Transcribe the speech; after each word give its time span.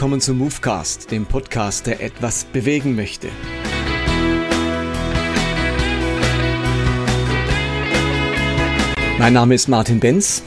Willkommen 0.00 0.22
zum 0.22 0.38
Movecast, 0.38 1.10
dem 1.10 1.26
Podcast, 1.26 1.86
der 1.86 2.02
etwas 2.02 2.44
bewegen 2.44 2.96
möchte. 2.96 3.28
Mein 9.18 9.34
Name 9.34 9.54
ist 9.54 9.68
Martin 9.68 10.00
Benz 10.00 10.42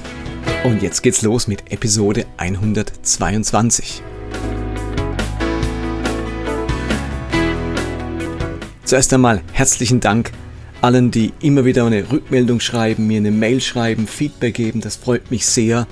und 0.63 0.81
jetzt 0.81 1.03
geht's 1.03 1.21
los 1.21 1.47
mit 1.47 1.71
Episode 1.71 2.25
122. 2.37 4.01
Zuerst 8.85 9.13
einmal 9.13 9.43
herzlichen 9.51 9.99
Dank 9.99 10.31
allen, 10.81 11.11
die 11.11 11.31
immer 11.43 11.63
wieder 11.63 11.85
eine 11.85 12.11
Rückmeldung 12.11 12.59
schreiben, 12.59 13.05
mir 13.05 13.17
eine 13.17 13.29
Mail 13.29 13.61
schreiben, 13.61 14.07
Feedback 14.07 14.55
geben. 14.55 14.81
Das 14.81 14.95
freut 14.95 15.29
mich 15.29 15.45
sehr. 15.45 15.85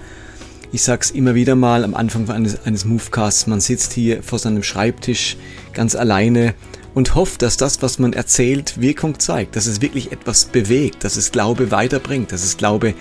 Ich 0.74 0.84
sag's 0.84 1.12
immer 1.12 1.36
wieder 1.36 1.56
mal 1.56 1.84
am 1.84 1.96
Anfang 1.96 2.30
eines, 2.30 2.66
eines 2.66 2.86
Movecasts, 2.86 3.46
man 3.46 3.60
sitzt 3.60 3.92
hier 3.92 4.24
vor 4.24 4.40
seinem 4.40 4.64
Schreibtisch 4.64 5.36
ganz 5.74 5.96
alleine 5.96 6.54
und 6.94 7.14
hofft, 7.14 7.42
dass 7.42 7.58
das, 7.58 7.82
was 7.82 8.00
man 8.00 8.14
erzählt, 8.14 8.80
Wirkung 8.80 9.20
zeigt, 9.20 9.58
dass 9.58 9.66
es 9.66 9.82
wirklich 9.82 10.14
etwas 10.14 10.46
bewegt, 10.46 11.04
dass 11.04 11.18
es 11.18 11.34
Glaube 11.34 11.72
weiterbringt, 11.72 12.32
dass 12.32 12.46
es 12.46 12.56
Glaube 12.56 12.94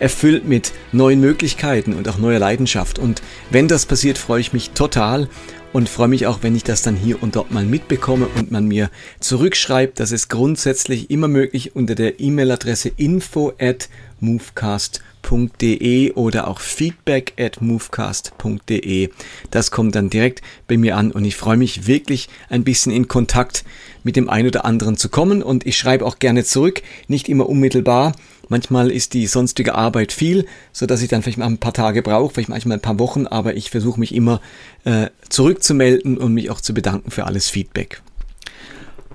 erfüllt 0.00 0.46
mit 0.46 0.72
neuen 0.92 1.20
Möglichkeiten 1.20 1.94
und 1.94 2.06
auch 2.08 2.18
neuer 2.18 2.38
Leidenschaft. 2.38 2.98
Und 2.98 3.22
wenn 3.50 3.68
das 3.68 3.86
passiert, 3.86 4.18
freue 4.18 4.40
ich 4.40 4.52
mich 4.52 4.70
total 4.70 5.28
und 5.72 5.88
freue 5.88 6.08
mich 6.08 6.26
auch, 6.26 6.42
wenn 6.42 6.54
ich 6.54 6.62
das 6.62 6.82
dann 6.82 6.94
hier 6.94 7.22
und 7.22 7.36
dort 7.36 7.50
mal 7.50 7.64
mitbekomme 7.64 8.28
und 8.36 8.52
man 8.52 8.68
mir 8.68 8.90
zurückschreibt. 9.20 9.98
Das 9.98 10.12
ist 10.12 10.28
grundsätzlich 10.28 11.10
immer 11.10 11.28
möglich 11.28 11.74
unter 11.74 11.94
der 11.94 12.20
E-Mail-Adresse 12.20 12.92
info 12.96 13.54
at 13.58 13.88
movecast.de 14.24 16.12
oder 16.12 16.48
auch 16.48 16.60
feedback 16.60 17.34
at 17.38 17.60
movecast.de. 17.60 19.10
Das 19.50 19.70
kommt 19.70 19.94
dann 19.94 20.10
direkt 20.10 20.42
bei 20.66 20.76
mir 20.76 20.96
an 20.96 21.10
und 21.10 21.24
ich 21.24 21.36
freue 21.36 21.56
mich 21.56 21.86
wirklich 21.86 22.28
ein 22.48 22.64
bisschen 22.64 22.92
in 22.92 23.08
Kontakt 23.08 23.64
mit 24.02 24.16
dem 24.16 24.28
einen 24.28 24.48
oder 24.48 24.64
anderen 24.64 24.96
zu 24.96 25.08
kommen 25.08 25.42
und 25.42 25.66
ich 25.66 25.76
schreibe 25.78 26.04
auch 26.04 26.18
gerne 26.18 26.44
zurück, 26.44 26.82
nicht 27.08 27.28
immer 27.28 27.48
unmittelbar. 27.48 28.14
Manchmal 28.48 28.90
ist 28.90 29.14
die 29.14 29.26
sonstige 29.26 29.74
Arbeit 29.74 30.12
viel, 30.12 30.46
so 30.72 30.84
dass 30.86 31.00
ich 31.00 31.08
dann 31.08 31.22
vielleicht 31.22 31.38
mal 31.38 31.46
ein 31.46 31.58
paar 31.58 31.72
Tage 31.72 32.02
brauche, 32.02 32.34
vielleicht 32.34 32.50
manchmal 32.50 32.76
ein 32.78 32.82
paar 32.82 32.98
Wochen, 32.98 33.26
aber 33.26 33.56
ich 33.56 33.70
versuche 33.70 33.98
mich 33.98 34.14
immer 34.14 34.40
äh, 34.84 35.08
zurückzumelden 35.28 36.18
und 36.18 36.34
mich 36.34 36.50
auch 36.50 36.60
zu 36.60 36.74
bedanken 36.74 37.10
für 37.10 37.24
alles 37.24 37.48
Feedback. 37.48 38.02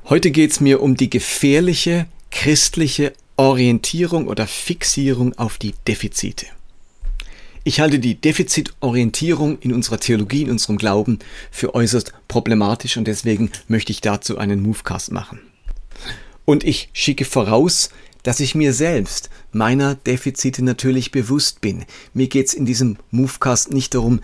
Heute 0.05 0.31
geht 0.31 0.51
es 0.51 0.59
mir 0.59 0.81
um 0.81 0.95
die 0.95 1.09
gefährliche 1.09 2.07
christliche 2.31 3.13
Orientierung 3.39 4.27
oder 4.27 4.47
Fixierung 4.47 5.33
auf 5.37 5.57
die 5.57 5.73
Defizite. 5.87 6.45
Ich 7.63 7.79
halte 7.79 7.97
die 7.97 8.19
Defizitorientierung 8.19 9.59
in 9.59 9.71
unserer 9.71 9.97
Theologie, 9.97 10.41
in 10.41 10.51
unserem 10.51 10.77
Glauben 10.77 11.19
für 11.49 11.73
äußerst 11.73 12.11
problematisch 12.27 12.97
und 12.97 13.07
deswegen 13.07 13.49
möchte 13.69 13.93
ich 13.93 14.01
dazu 14.01 14.37
einen 14.37 14.61
Movecast 14.61 15.13
machen. 15.13 15.39
Und 16.43 16.65
ich 16.65 16.89
schicke 16.91 17.23
voraus, 17.23 17.91
dass 18.23 18.41
ich 18.41 18.55
mir 18.55 18.73
selbst 18.73 19.29
meiner 19.53 19.95
Defizite 19.95 20.61
natürlich 20.61 21.11
bewusst 21.11 21.61
bin. 21.61 21.85
Mir 22.13 22.27
geht 22.27 22.47
es 22.47 22.53
in 22.53 22.65
diesem 22.65 22.97
Movecast 23.09 23.71
nicht 23.71 23.95
darum, 23.95 24.19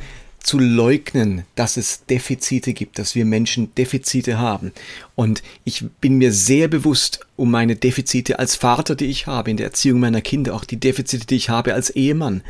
zu 0.45 0.59
leugnen, 0.59 1.43
dass 1.55 1.75
es 1.75 2.05
Defizite 2.05 2.73
gibt, 2.73 2.99
dass 2.99 3.15
wir 3.15 3.25
Menschen 3.25 3.73
Defizite 3.73 4.37
haben. 4.37 4.73
Und 5.15 5.41
ich 5.63 5.83
bin 6.01 6.19
mir 6.19 6.31
sehr 6.31 6.67
bewusst 6.67 7.21
um 7.35 7.49
meine 7.49 7.75
Defizite 7.75 8.37
als 8.37 8.55
Vater, 8.55 8.95
die 8.95 9.05
ich 9.05 9.25
habe 9.25 9.49
in 9.49 9.57
der 9.57 9.65
Erziehung 9.65 9.99
meiner 9.99 10.21
Kinder, 10.21 10.53
auch 10.53 10.63
die 10.63 10.79
Defizite, 10.79 11.25
die 11.25 11.35
ich 11.35 11.49
habe 11.49 11.73
als 11.73 11.89
Ehemann. 11.89 12.43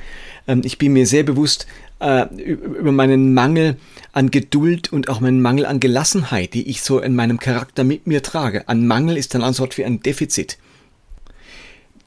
Ähm, 0.46 0.62
ich 0.66 0.78
bin 0.78 0.92
mir 0.92 1.08
sehr 1.08 1.24
bewusst 1.24 1.68
äh, 2.00 2.26
über 2.36 2.92
meinen 2.92 3.34
Mangel 3.34 3.78
an 4.12 4.30
Geduld 4.30 4.92
und 4.92 5.08
auch 5.08 5.22
meinen 5.22 5.42
Mangel 5.42 5.66
an 5.66 5.80
Gelassenheit, 5.80 6.54
die 6.54 6.68
ich 6.70 6.82
so 6.82 7.00
in 7.00 7.16
meinem 7.16 7.40
Charakter 7.40 7.86
mit 7.86 8.08
mir 8.08 8.22
trage. 8.22 8.68
Ein 8.68 8.88
Mangel 8.88 9.16
ist 9.16 9.34
dann 9.34 9.44
ein 9.44 9.58
Wort 9.58 9.78
wie 9.78 9.86
ein 9.86 10.02
Defizit. 10.02 10.58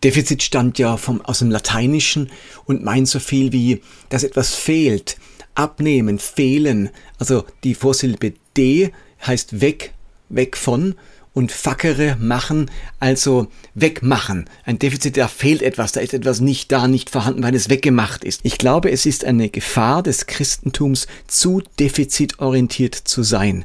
Defizit 0.05 0.43
stammt 0.43 0.79
ja 0.79 0.97
vom, 0.97 1.21
aus 1.23 1.41
dem 1.41 1.51
Lateinischen 1.51 2.31
und 2.65 2.85
meint 2.85 3.09
so 3.09 3.19
viel 3.19 3.53
wie, 3.53 3.83
dass 4.09 4.23
etwas 4.23 4.55
fehlt, 4.55 5.17
abnehmen, 5.55 6.19
fehlen. 6.19 6.91
Also 7.19 7.45
die 7.65 7.75
Vorsilbe 7.75 8.35
D 8.57 8.93
heißt 9.27 9.61
weg, 9.61 9.93
weg 10.29 10.57
von 10.57 10.95
und 11.33 11.53
fackere 11.53 12.17
machen, 12.19 12.71
also 12.99 13.49
wegmachen. 13.75 14.49
Ein 14.65 14.79
Defizit, 14.79 15.17
da 15.17 15.29
fehlt 15.29 15.63
etwas, 15.63 15.93
da 15.93 16.01
ist 16.01 16.15
etwas 16.15 16.41
nicht 16.41 16.73
da, 16.73 16.89
nicht 16.89 17.11
vorhanden, 17.11 17.43
weil 17.43 17.55
es 17.55 17.69
weggemacht 17.69 18.25
ist. 18.25 18.41
Ich 18.43 18.59
glaube, 18.59 18.91
es 18.91 19.07
ist 19.07 19.25
eine 19.25 19.49
Gefahr 19.49 20.03
des 20.03 20.27
Christentums, 20.27 21.07
zu 21.27 21.63
defizitorientiert 21.79 22.95
zu 22.95 23.23
sein. 23.23 23.65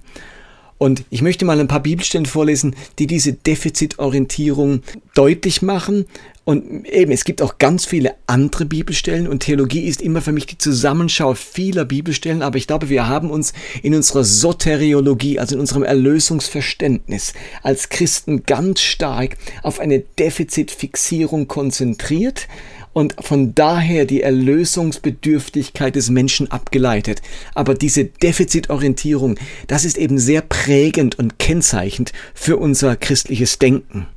Und 0.78 1.03
ich 1.09 1.22
möchte 1.22 1.45
mal 1.45 1.59
ein 1.59 1.67
paar 1.67 1.81
Bibelstellen 1.81 2.25
vorlesen, 2.25 2.75
die 3.00 3.07
diese 3.07 3.34
Defizitorientierung 3.34 4.81
deutlich 5.13 5.61
machen. 5.61 6.06
Und 6.45 6.85
eben, 6.85 7.13
es 7.13 7.23
gibt 7.23 7.41
auch 7.41 7.57
ganz 7.57 7.85
viele 7.85 8.16
andere 8.28 8.66
Bibelstellen 8.66 9.29
und 9.29 9.39
Theologie 9.39 9.85
ist 9.88 10.01
immer 10.01 10.22
für 10.22 10.34
mich 10.34 10.45
die 10.45 10.57
Zusammenschau 10.57 11.35
vieler 11.35 11.85
Bibelstellen, 11.85 12.41
aber 12.41 12.57
ich 12.57 12.67
glaube, 12.67 12.89
wir 12.89 13.07
haben 13.07 13.31
uns 13.31 13.53
in 13.81 13.95
unserer 13.95 14.25
Soteriologie, 14.25 15.39
also 15.39 15.56
in 15.56 15.61
unserem 15.61 15.84
Erlösungsverständnis 15.84 17.34
als 17.61 17.88
Christen 17.88 18.44
ganz 18.44 18.81
stark 18.81 19.38
auf 19.61 19.79
eine 19.79 20.00
Defizitfixierung 20.00 21.47
konzentriert 21.47 22.50
und 22.94 23.16
von 23.20 23.54
daher 23.56 24.06
die 24.06 24.22
Erlösungsbedürftigkeit 24.22 25.96
des 25.96 26.09
Menschen 26.09 26.52
abgeleitet. 26.52 27.22
Aber 27.56 27.74
diese 27.74 28.06
Defizitorientierung, 28.06 29.38
das 29.68 29.86
ist 29.86 29.98
eben 29.98 30.20
sehr 30.20 30.42
prägend 30.42 31.18
und 31.20 31.40
kennzeichnend 31.40 32.14
für 32.34 32.58
unser 32.58 32.96
christliches 32.96 33.59
Denken. 33.59 34.08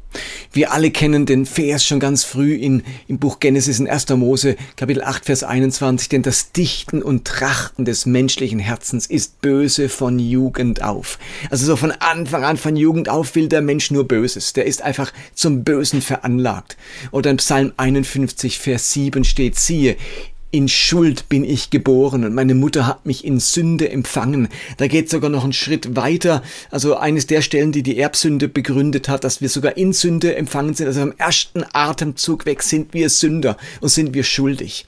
Wir 0.52 0.72
alle 0.72 0.90
kennen 0.90 1.26
den 1.26 1.44
Vers 1.44 1.84
schon 1.84 2.00
ganz 2.00 2.24
früh 2.24 2.54
in, 2.54 2.82
im 3.08 3.18
Buch 3.18 3.40
Genesis 3.40 3.78
in 3.78 3.88
1. 3.88 4.08
Mose, 4.10 4.56
Kapitel 4.76 5.02
8, 5.02 5.26
Vers 5.26 5.44
21, 5.44 6.08
denn 6.08 6.22
das 6.22 6.52
Dichten 6.52 7.02
und 7.02 7.26
Trachten 7.26 7.84
des 7.84 8.06
menschlichen 8.06 8.58
Herzens 8.58 9.06
ist 9.06 9.42
böse 9.42 9.88
von 9.88 10.18
Jugend 10.18 10.82
auf. 10.82 11.18
Also 11.50 11.66
so 11.66 11.76
von 11.76 11.92
Anfang 11.92 12.44
an, 12.44 12.56
von 12.56 12.76
Jugend 12.76 13.08
auf 13.08 13.34
will 13.34 13.48
der 13.48 13.60
Mensch 13.60 13.90
nur 13.90 14.08
Böses. 14.08 14.54
Der 14.54 14.64
ist 14.64 14.82
einfach 14.82 15.12
zum 15.34 15.64
Bösen 15.64 16.00
veranlagt. 16.00 16.76
Oder 17.10 17.30
in 17.30 17.36
Psalm 17.36 17.72
51, 17.76 18.58
Vers 18.58 18.92
7 18.92 19.24
steht, 19.24 19.56
siehe, 19.58 19.96
in 20.56 20.68
Schuld 20.68 21.28
bin 21.28 21.44
ich 21.44 21.68
geboren 21.68 22.24
und 22.24 22.34
meine 22.34 22.54
Mutter 22.54 22.86
hat 22.86 23.04
mich 23.04 23.26
in 23.26 23.40
Sünde 23.40 23.90
empfangen. 23.90 24.48
Da 24.78 24.86
geht 24.86 25.10
sogar 25.10 25.28
noch 25.28 25.44
einen 25.44 25.52
Schritt 25.52 25.96
weiter. 25.96 26.42
Also 26.70 26.96
eines 26.96 27.26
der 27.26 27.42
Stellen, 27.42 27.72
die 27.72 27.82
die 27.82 27.98
Erbsünde 27.98 28.48
begründet 28.48 29.10
hat, 29.10 29.22
dass 29.24 29.42
wir 29.42 29.50
sogar 29.50 29.76
in 29.76 29.92
Sünde 29.92 30.34
empfangen 30.34 30.72
sind. 30.72 30.86
Also 30.86 31.02
im 31.02 31.12
ersten 31.18 31.62
Atemzug 31.74 32.46
weg 32.46 32.62
sind 32.62 32.94
wir 32.94 33.10
Sünder 33.10 33.58
und 33.82 33.90
sind 33.90 34.14
wir 34.14 34.24
schuldig. 34.24 34.86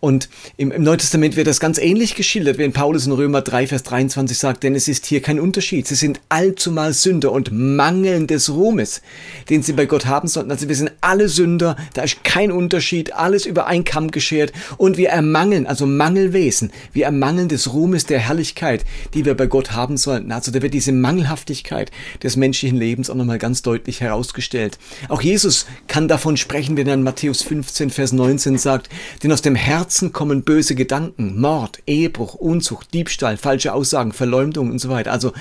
Und 0.00 0.28
im, 0.56 0.70
im 0.70 0.82
Neuen 0.82 0.98
Testament 0.98 1.36
wird 1.36 1.46
das 1.46 1.60
ganz 1.60 1.78
ähnlich 1.78 2.14
geschildert, 2.14 2.58
wenn 2.58 2.72
Paulus 2.72 3.06
in 3.06 3.12
Römer 3.12 3.40
3, 3.40 3.66
Vers 3.66 3.82
23 3.84 4.36
sagt, 4.36 4.62
denn 4.62 4.74
es 4.74 4.88
ist 4.88 5.06
hier 5.06 5.22
kein 5.22 5.40
Unterschied. 5.40 5.86
Sie 5.86 5.94
sind 5.94 6.20
allzumal 6.28 6.92
Sünder 6.92 7.32
und 7.32 7.50
mangeln 7.50 8.26
des 8.26 8.50
Ruhmes, 8.50 9.00
den 9.48 9.62
sie 9.62 9.72
bei 9.72 9.86
Gott 9.86 10.06
haben 10.06 10.28
sollten. 10.28 10.50
Also 10.50 10.68
wir 10.68 10.76
sind 10.76 10.92
alle 11.00 11.28
Sünder, 11.28 11.76
da 11.94 12.02
ist 12.02 12.24
kein 12.24 12.52
Unterschied, 12.52 13.14
alles 13.14 13.46
über 13.46 13.66
einen 13.66 13.84
Kamm 13.84 14.10
geschert 14.10 14.52
und 14.76 14.96
wir 14.96 15.08
ermangeln, 15.08 15.66
also 15.66 15.86
Mangelwesen, 15.86 16.70
wir 16.92 17.06
ermangeln 17.06 17.48
des 17.48 17.72
Ruhmes 17.72 18.06
der 18.06 18.18
Herrlichkeit, 18.18 18.84
die 19.14 19.24
wir 19.24 19.34
bei 19.34 19.46
Gott 19.46 19.72
haben 19.72 19.96
sollten. 19.96 20.30
Also 20.30 20.52
da 20.52 20.62
wird 20.62 20.74
diese 20.74 20.92
Mangelhaftigkeit 20.92 21.90
des 22.22 22.36
menschlichen 22.36 22.78
Lebens 22.78 23.08
auch 23.10 23.14
nochmal 23.14 23.38
ganz 23.38 23.62
deutlich 23.62 24.00
herausgestellt. 24.00 24.78
Auch 25.08 25.22
Jesus 25.22 25.66
kann 25.88 26.06
davon 26.06 26.36
sprechen, 26.36 26.76
wenn 26.76 26.86
er 26.86 26.94
in 26.94 27.02
Matthäus 27.02 27.42
15, 27.42 27.90
Vers 27.90 28.12
19 28.12 28.58
sagt, 28.58 28.88
denn 29.22 29.32
aus 29.32 29.42
dem 29.42 29.54
Herzen 29.54 29.85
Herzen 29.86 30.12
kommen 30.12 30.42
böse 30.42 30.74
Gedanken, 30.74 31.40
Mord, 31.40 31.80
Ehebruch, 31.86 32.34
Unzucht, 32.34 32.92
Diebstahl, 32.92 33.36
falsche 33.36 33.72
Aussagen, 33.72 34.10
Verleumdung 34.10 34.72
und 34.72 34.80
so 34.80 34.88
weiter. 34.88 35.12
Also 35.12 35.32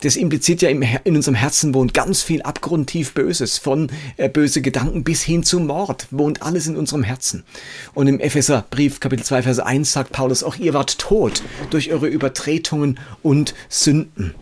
das 0.00 0.16
impliziert 0.16 0.62
ja 0.62 0.70
im, 0.70 0.82
in 1.04 1.16
unserem 1.16 1.34
Herzen 1.34 1.74
wohnt 1.74 1.92
ganz 1.92 2.22
viel 2.22 2.40
abgrundtief 2.40 3.12
Böses, 3.12 3.58
von 3.58 3.92
äh, 4.16 4.30
böse 4.30 4.62
Gedanken 4.62 5.04
bis 5.04 5.20
hin 5.20 5.42
zu 5.42 5.60
Mord, 5.60 6.06
wohnt 6.12 6.40
alles 6.40 6.66
in 6.66 6.78
unserem 6.78 7.02
Herzen. 7.02 7.44
Und 7.92 8.06
im 8.06 8.20
Epheserbrief 8.20 9.00
Kapitel 9.00 9.22
2 9.22 9.42
Vers 9.42 9.58
1 9.58 9.92
sagt 9.92 10.12
Paulus, 10.12 10.44
auch 10.44 10.56
ihr 10.56 10.72
wart 10.72 10.98
tot 10.98 11.42
durch 11.68 11.92
eure 11.92 12.08
Übertretungen 12.08 12.98
und 13.22 13.54
Sünden. 13.68 14.32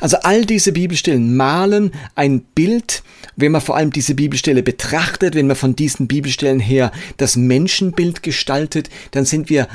Also 0.00 0.18
all 0.22 0.44
diese 0.44 0.72
Bibelstellen 0.72 1.36
malen 1.36 1.92
ein 2.14 2.40
Bild, 2.40 3.02
wenn 3.36 3.52
man 3.52 3.60
vor 3.60 3.76
allem 3.76 3.92
diese 3.92 4.14
Bibelstelle 4.14 4.62
betrachtet, 4.62 5.34
wenn 5.34 5.46
man 5.46 5.56
von 5.56 5.76
diesen 5.76 6.06
Bibelstellen 6.06 6.60
her 6.60 6.92
das 7.16 7.36
Menschenbild 7.36 8.22
gestaltet, 8.22 8.90
dann 9.12 9.24
sind 9.24 9.50
wir 9.50 9.68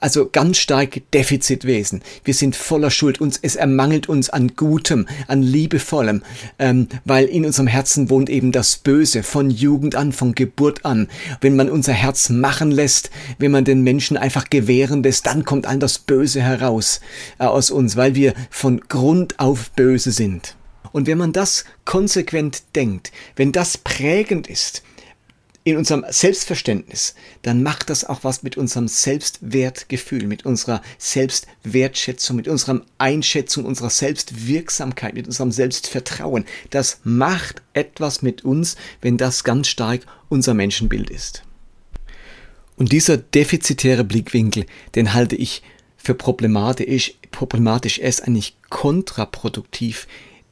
also 0.00 0.28
ganz 0.30 0.58
stark 0.58 1.02
Defizitwesen. 1.12 2.02
Wir 2.24 2.34
sind 2.34 2.56
voller 2.56 2.90
Schuld. 2.90 3.20
Uns, 3.20 3.38
es 3.40 3.56
ermangelt 3.56 4.08
uns 4.08 4.30
an 4.30 4.56
Gutem, 4.56 5.06
an 5.28 5.42
Liebevollem, 5.42 6.22
ähm, 6.58 6.88
weil 7.04 7.26
in 7.26 7.44
unserem 7.44 7.66
Herzen 7.66 8.10
wohnt 8.10 8.30
eben 8.30 8.50
das 8.50 8.76
Böse 8.76 9.22
von 9.22 9.50
Jugend 9.50 9.94
an, 9.94 10.12
von 10.12 10.34
Geburt 10.34 10.84
an. 10.84 11.08
Wenn 11.40 11.56
man 11.56 11.70
unser 11.70 11.92
Herz 11.92 12.30
machen 12.30 12.70
lässt, 12.70 13.10
wenn 13.38 13.50
man 13.50 13.64
den 13.64 13.82
Menschen 13.82 14.16
einfach 14.16 14.50
gewähren 14.50 15.02
lässt, 15.02 15.26
dann 15.26 15.44
kommt 15.44 15.66
all 15.66 15.78
das 15.78 15.98
Böse 15.98 16.40
heraus 16.42 17.00
äh, 17.38 17.44
aus 17.44 17.70
uns, 17.70 17.96
weil 17.96 18.14
wir 18.14 18.34
von 18.50 18.80
Grund 18.88 19.38
auf 19.38 19.70
böse 19.70 20.12
sind. 20.12 20.56
Und 20.92 21.06
wenn 21.06 21.18
man 21.18 21.32
das 21.32 21.64
konsequent 21.84 22.62
denkt, 22.74 23.12
wenn 23.36 23.52
das 23.52 23.78
prägend 23.78 24.48
ist, 24.48 24.82
in 25.62 25.76
unserem 25.76 26.04
Selbstverständnis, 26.08 27.14
dann 27.42 27.62
macht 27.62 27.90
das 27.90 28.04
auch 28.04 28.24
was 28.24 28.42
mit 28.42 28.56
unserem 28.56 28.88
Selbstwertgefühl, 28.88 30.26
mit 30.26 30.46
unserer 30.46 30.80
Selbstwertschätzung, 30.98 32.36
mit 32.36 32.48
unserer 32.48 32.80
Einschätzung, 32.96 33.66
unserer 33.66 33.90
Selbstwirksamkeit, 33.90 35.14
mit 35.14 35.26
unserem 35.26 35.52
Selbstvertrauen. 35.52 36.46
Das 36.70 37.00
macht 37.04 37.62
etwas 37.74 38.22
mit 38.22 38.44
uns, 38.44 38.76
wenn 39.02 39.18
das 39.18 39.44
ganz 39.44 39.68
stark 39.68 40.06
unser 40.30 40.54
Menschenbild 40.54 41.10
ist. 41.10 41.42
Und 42.76 42.92
dieser 42.92 43.18
defizitäre 43.18 44.04
Blickwinkel, 44.04 44.64
den 44.94 45.12
halte 45.12 45.36
ich 45.36 45.62
für 45.98 46.14
problematisch, 46.14 47.14
problematisch, 47.30 47.98
er 47.98 48.08
ist 48.08 48.26
eigentlich 48.26 48.56
kontraproduktiv 48.70 50.06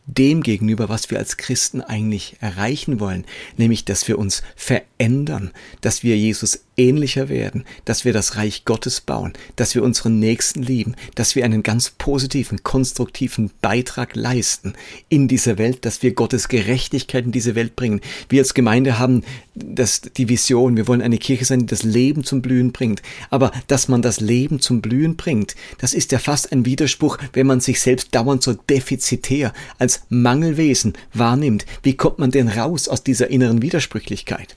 dem 0.08 0.42
gegenüber, 0.42 0.88
was 0.88 1.10
wir 1.10 1.18
als 1.18 1.36
Christen 1.36 1.82
eigentlich 1.82 2.36
erreichen 2.40 2.98
wollen, 2.98 3.24
nämlich 3.56 3.84
dass 3.84 4.08
wir 4.08 4.18
uns 4.18 4.42
verändern, 4.56 5.52
dass 5.80 6.02
wir 6.02 6.16
Jesus 6.16 6.64
ähnlicher 6.78 7.28
werden, 7.28 7.64
dass 7.84 8.04
wir 8.04 8.12
das 8.12 8.36
Reich 8.36 8.64
Gottes 8.64 9.00
bauen, 9.00 9.32
dass 9.56 9.74
wir 9.74 9.82
unseren 9.82 10.18
Nächsten 10.18 10.62
lieben, 10.62 10.94
dass 11.14 11.34
wir 11.34 11.44
einen 11.44 11.62
ganz 11.62 11.90
positiven, 11.90 12.62
konstruktiven 12.62 13.50
Beitrag 13.60 14.14
leisten 14.14 14.74
in 15.08 15.28
dieser 15.28 15.58
Welt, 15.58 15.84
dass 15.84 16.02
wir 16.02 16.12
Gottes 16.12 16.48
Gerechtigkeit 16.48 17.24
in 17.24 17.32
diese 17.32 17.54
Welt 17.54 17.76
bringen. 17.76 18.00
Wir 18.28 18.40
als 18.40 18.54
Gemeinde 18.54 18.98
haben 18.98 19.24
das, 19.54 20.00
die 20.00 20.28
Vision, 20.28 20.76
wir 20.76 20.86
wollen 20.86 21.02
eine 21.02 21.18
Kirche 21.18 21.44
sein, 21.44 21.60
die 21.60 21.66
das 21.66 21.82
Leben 21.82 22.24
zum 22.24 22.42
Blühen 22.42 22.72
bringt. 22.72 23.02
Aber 23.30 23.50
dass 23.66 23.88
man 23.88 24.02
das 24.02 24.20
Leben 24.20 24.60
zum 24.60 24.80
Blühen 24.80 25.16
bringt, 25.16 25.56
das 25.78 25.94
ist 25.94 26.12
ja 26.12 26.18
fast 26.18 26.52
ein 26.52 26.64
Widerspruch, 26.64 27.18
wenn 27.32 27.46
man 27.46 27.60
sich 27.60 27.80
selbst 27.80 28.14
dauernd 28.14 28.42
so 28.42 28.54
defizitär 28.54 29.52
als 29.78 30.02
Mangelwesen 30.08 30.94
wahrnimmt. 31.12 31.66
Wie 31.82 31.94
kommt 31.94 32.18
man 32.18 32.30
denn 32.30 32.48
raus 32.48 32.88
aus 32.88 33.02
dieser 33.02 33.28
inneren 33.28 33.62
Widersprüchlichkeit? 33.62 34.56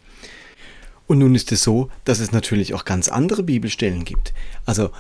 Und 1.07 1.19
nun 1.19 1.36
ist 1.36 1.51
es 1.51 1.63
so, 1.63 1.89
dass 2.06 2.19
es 2.19 2.31
natürlich 2.31 2.74
auch 2.74 2.86
ganz 2.86 3.09
andere 3.09 3.44
Bibelstellen 3.44 4.06
gibt. 4.06 4.33
Also 4.65 4.92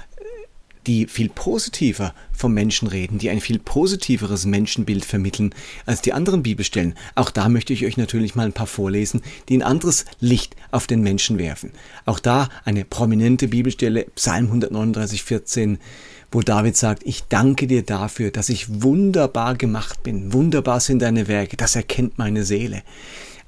die 0.87 1.07
viel 1.07 1.29
positiver 1.29 2.13
vom 2.31 2.53
Menschen 2.53 2.87
reden, 2.87 3.19
die 3.19 3.29
ein 3.29 3.41
viel 3.41 3.59
positiveres 3.59 4.45
Menschenbild 4.45 5.05
vermitteln 5.05 5.53
als 5.85 6.01
die 6.01 6.13
anderen 6.13 6.43
Bibelstellen. 6.43 6.95
Auch 7.15 7.29
da 7.29 7.49
möchte 7.49 7.73
ich 7.73 7.85
euch 7.85 7.97
natürlich 7.97 8.35
mal 8.35 8.45
ein 8.45 8.53
paar 8.53 8.67
vorlesen, 8.67 9.21
die 9.47 9.57
ein 9.57 9.63
anderes 9.63 10.05
Licht 10.19 10.55
auf 10.71 10.87
den 10.87 11.01
Menschen 11.01 11.37
werfen. 11.37 11.71
Auch 12.05 12.19
da 12.19 12.49
eine 12.65 12.85
prominente 12.85 13.47
Bibelstelle, 13.47 14.07
Psalm 14.15 14.45
139, 14.45 15.23
14, 15.23 15.77
wo 16.31 16.41
David 16.41 16.77
sagt, 16.77 17.03
ich 17.05 17.23
danke 17.25 17.67
dir 17.67 17.83
dafür, 17.83 18.31
dass 18.31 18.49
ich 18.49 18.81
wunderbar 18.81 19.55
gemacht 19.55 20.01
bin. 20.01 20.33
Wunderbar 20.33 20.79
sind 20.79 21.01
deine 21.01 21.27
Werke, 21.27 21.57
das 21.57 21.75
erkennt 21.75 22.17
meine 22.17 22.43
Seele. 22.43 22.83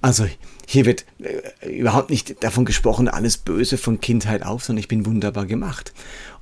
Also 0.03 0.27
hier 0.67 0.85
wird 0.85 1.05
äh, 1.19 1.69
überhaupt 1.69 2.09
nicht 2.09 2.43
davon 2.43 2.65
gesprochen, 2.65 3.07
alles 3.07 3.37
Böse 3.37 3.77
von 3.77 4.01
Kindheit 4.01 4.43
auf, 4.43 4.65
sondern 4.65 4.81
ich 4.81 4.89
bin 4.89 5.05
wunderbar 5.05 5.45
gemacht. 5.45 5.93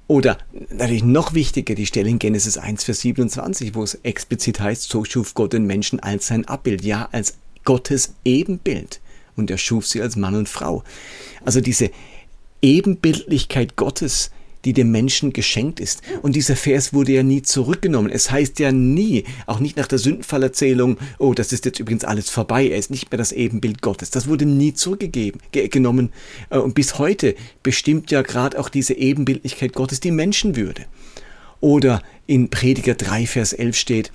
Oder 0.07 0.39
natürlich 0.71 1.03
noch 1.03 1.35
wichtiger, 1.35 1.75
die 1.75 1.85
Stelle 1.85 2.09
in 2.09 2.17
Genesis 2.17 2.57
1, 2.57 2.83
Vers 2.83 3.01
27, 3.01 3.75
wo 3.75 3.83
es 3.83 3.99
explizit 4.01 4.59
heißt, 4.59 4.89
so 4.89 5.05
schuf 5.05 5.35
Gott 5.35 5.53
den 5.53 5.67
Menschen 5.67 5.99
als 5.99 6.25
sein 6.25 6.47
Abbild, 6.47 6.83
ja, 6.83 7.07
als 7.11 7.37
Gottes 7.63 8.15
Ebenbild. 8.25 8.99
Und 9.35 9.51
er 9.51 9.59
schuf 9.59 9.85
sie 9.85 10.01
als 10.01 10.15
Mann 10.15 10.33
und 10.33 10.49
Frau. 10.49 10.83
Also 11.45 11.61
diese 11.61 11.91
Ebenbildlichkeit 12.63 13.75
Gottes, 13.75 14.31
die 14.65 14.73
dem 14.73 14.91
Menschen 14.91 15.33
geschenkt 15.33 15.79
ist. 15.79 16.01
Und 16.21 16.35
dieser 16.35 16.55
Vers 16.55 16.93
wurde 16.93 17.13
ja 17.13 17.23
nie 17.23 17.41
zurückgenommen. 17.41 18.11
Es 18.11 18.31
heißt 18.31 18.59
ja 18.59 18.71
nie, 18.71 19.25
auch 19.45 19.59
nicht 19.59 19.77
nach 19.77 19.87
der 19.87 19.99
Sündenfallerzählung, 19.99 20.97
oh, 21.19 21.33
das 21.33 21.51
ist 21.51 21.65
jetzt 21.65 21.79
übrigens 21.79 22.03
alles 22.03 22.29
vorbei, 22.29 22.67
er 22.67 22.77
ist 22.77 22.91
nicht 22.91 23.11
mehr 23.11 23.17
das 23.17 23.31
Ebenbild 23.31 23.81
Gottes. 23.81 24.11
Das 24.11 24.27
wurde 24.27 24.45
nie 24.45 24.73
zurückgegeben, 24.73 25.41
genommen. 25.51 26.11
Äh, 26.49 26.57
und 26.57 26.75
bis 26.75 26.97
heute 26.97 27.35
bestimmt 27.63 28.11
ja 28.11 28.21
gerade 28.21 28.59
auch 28.59 28.69
diese 28.69 28.93
Ebenbildlichkeit 28.93 29.73
Gottes 29.73 29.99
die 29.99 30.11
Menschenwürde. 30.11 30.85
Oder 31.59 32.01
in 32.25 32.49
Prediger 32.49 32.95
3, 32.95 33.27
Vers 33.27 33.53
11 33.53 33.77
steht, 33.77 34.11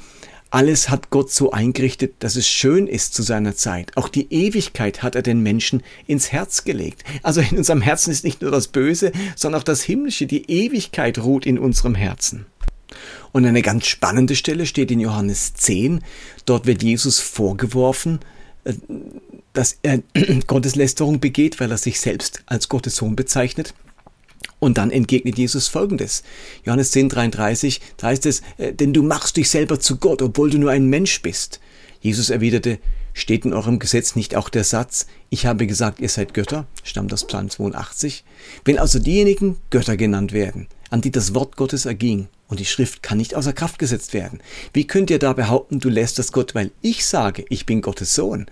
alles 0.51 0.89
hat 0.89 1.11
Gott 1.11 1.31
so 1.31 1.51
eingerichtet, 1.51 2.15
dass 2.21 2.37
es 2.37 2.49
schön 2.49 2.87
ist 2.87 3.15
zu 3.15 3.23
seiner 3.23 3.57
Zeit. 3.57 3.97
Auch 3.97 4.09
die 4.09 4.33
Ewigkeit 4.33 5.03
hat 5.03 5.15
er 5.15 5.23
den 5.23 5.43
Menschen 5.43 5.83
ins 6.07 6.33
Herz 6.33 6.65
gelegt. 6.65 7.05
Also 7.23 7.41
in 7.41 7.59
unserem 7.59 7.83
Herzen 7.83 8.11
ist 8.11 8.25
nicht 8.25 8.43
nur 8.43 8.51
das 8.51 8.69
Böse, 8.69 9.13
sondern 9.35 9.61
auch 9.61 9.65
das 9.65 9.83
Himmlische. 9.83 10.27
Die 10.27 10.51
Ewigkeit 10.51 11.19
ruht 11.19 11.47
in 11.47 11.59
unserem 11.59 11.95
Herzen. 11.95 12.47
Und 13.33 13.45
eine 13.45 13.63
ganz 13.63 13.87
spannende 13.87 14.37
Stelle 14.37 14.67
steht 14.67 14.91
in 14.91 15.01
Johannes 15.01 15.55
10. 15.55 16.03
Dort 16.45 16.67
wird 16.67 16.83
Jesus 16.83 17.19
vorgeworfen, 17.19 18.21
äh, 18.65 18.75
dass 19.53 19.79
er 19.83 20.03
Gotteslästerung 20.47 21.21
begeht, 21.21 21.61
weil 21.61 21.71
er 21.71 21.79
sich 21.79 22.01
selbst 22.01 22.43
als 22.47 22.69
Gottes 22.69 22.97
Sohn 22.97 23.17
bezeichnet. 23.17 23.75
Und 24.67 24.79
dann 24.79 24.91
entgegnet 24.91 25.39
Jesus 25.39 25.69
folgendes. 25.69 26.25
Johannes 26.65 26.91
10, 26.91 27.09
33, 27.09 27.81
da 27.99 28.09
heißt 28.09 28.27
es, 28.27 28.43
äh, 28.59 28.73
denn 28.73 28.93
du 28.93 29.05
machst 29.05 29.37
dich 29.37 29.49
selber 29.49 29.79
zu 29.79 29.99
Gott, 29.99 30.23
obwohl 30.23 30.51
du 30.51 30.59
nur 30.59 30.73
ein 30.73 30.87
Mensch 30.87 31.23
bist. 31.23 31.61
Jesus 32.01 32.31
erwiderte, 32.31 32.81
steht 33.17 33.47
in 33.47 33.55
eurem 33.55 33.79
Gesetz 33.79 34.15
nicht 34.15 34.37
auch 34.37 34.51
der 34.51 34.63
Satz, 34.63 35.07
ich 35.31 35.47
habe 35.47 35.67
gesagt, 35.67 36.01
ihr 36.01 36.09
seid 36.09 36.35
Götter, 36.35 36.67
stammt 36.85 37.13
aus 37.13 37.27
Psalm 37.27 37.49
82. 37.49 38.25
Wenn 38.65 38.79
also 38.79 38.99
diejenigen 38.99 39.57
Götter 39.71 39.97
genannt 39.97 40.33
werden, 40.33 40.69
an 40.91 41.01
die 41.01 41.11
das 41.11 41.35
Wort 41.35 41.57
Gottes 41.57 41.87
erging, 41.87 42.29
und 42.49 42.61
die 42.61 42.65
Schrift 42.65 43.03
kann 43.03 43.19
nicht 43.19 43.35
außer 43.35 43.53
Kraft 43.53 43.79
gesetzt 43.81 44.15
werden. 44.15 44.41
Wie 44.73 44.87
könnt 44.87 45.11
ihr 45.11 45.19
da 45.19 45.33
behaupten, 45.33 45.81
du 45.81 45.89
lässt 45.89 46.19
das 46.21 46.31
Gott, 46.31 46.55
weil 46.55 46.71
ich 46.81 47.05
sage, 47.05 47.45
ich 47.49 47.67
bin 47.67 47.81
Gottes 47.81 48.15
Sohn? 48.15 48.47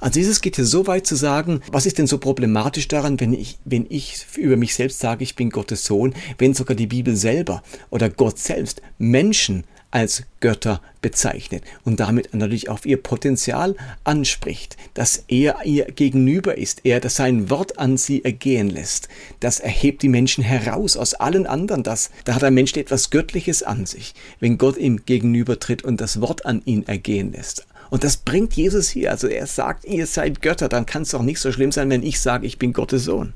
Also 0.00 0.20
Jesus 0.20 0.42
geht 0.42 0.56
hier 0.56 0.66
so 0.66 0.86
weit 0.86 1.06
zu 1.06 1.16
sagen, 1.16 1.62
was 1.72 1.86
ist 1.86 1.96
denn 1.96 2.06
so 2.06 2.18
problematisch 2.18 2.88
daran, 2.88 3.18
wenn 3.20 3.32
ich, 3.32 3.58
wenn 3.64 3.86
ich 3.88 4.26
über 4.36 4.56
mich 4.56 4.74
selbst 4.74 4.98
sage, 4.98 5.24
ich 5.24 5.34
bin 5.34 5.48
Gottes 5.48 5.84
Sohn, 5.84 6.14
wenn 6.36 6.52
sogar 6.52 6.76
die 6.76 6.86
Bibel 6.86 7.16
selber 7.16 7.62
oder 7.88 8.10
Gott 8.10 8.38
selbst 8.38 8.82
Menschen 8.98 9.64
als 9.90 10.24
Götter 10.40 10.82
bezeichnet 11.00 11.64
und 11.84 11.98
damit 11.98 12.34
natürlich 12.34 12.68
auf 12.68 12.84
ihr 12.84 13.02
Potenzial 13.02 13.74
anspricht, 14.04 14.76
dass 14.94 15.24
er 15.28 15.64
ihr 15.64 15.86
gegenüber 15.86 16.58
ist, 16.58 16.80
er 16.84 17.00
das 17.00 17.16
sein 17.16 17.48
Wort 17.48 17.78
an 17.78 17.96
sie 17.96 18.24
ergehen 18.24 18.68
lässt. 18.68 19.08
Das 19.40 19.60
erhebt 19.60 20.02
die 20.02 20.08
Menschen 20.08 20.44
heraus 20.44 20.96
aus 20.96 21.14
allen 21.14 21.46
anderen. 21.46 21.82
Das, 21.82 22.10
da 22.24 22.34
hat 22.34 22.44
ein 22.44 22.54
Mensch 22.54 22.76
etwas 22.76 23.10
Göttliches 23.10 23.62
an 23.62 23.86
sich, 23.86 24.14
wenn 24.40 24.58
Gott 24.58 24.76
ihm 24.76 25.04
gegenübertritt 25.06 25.84
und 25.84 26.00
das 26.00 26.20
Wort 26.20 26.44
an 26.44 26.60
ihn 26.64 26.86
ergehen 26.86 27.32
lässt. 27.32 27.66
Und 27.90 28.04
das 28.04 28.18
bringt 28.18 28.52
Jesus 28.54 28.90
hier. 28.90 29.10
Also 29.10 29.28
er 29.28 29.46
sagt, 29.46 29.86
ihr 29.86 30.06
seid 30.06 30.42
Götter, 30.42 30.68
dann 30.68 30.84
kann 30.84 31.02
es 31.02 31.10
doch 31.10 31.22
nicht 31.22 31.40
so 31.40 31.50
schlimm 31.52 31.72
sein, 31.72 31.88
wenn 31.88 32.02
ich 32.02 32.20
sage, 32.20 32.46
ich 32.46 32.58
bin 32.58 32.74
Gottes 32.74 33.04
Sohn. 33.04 33.32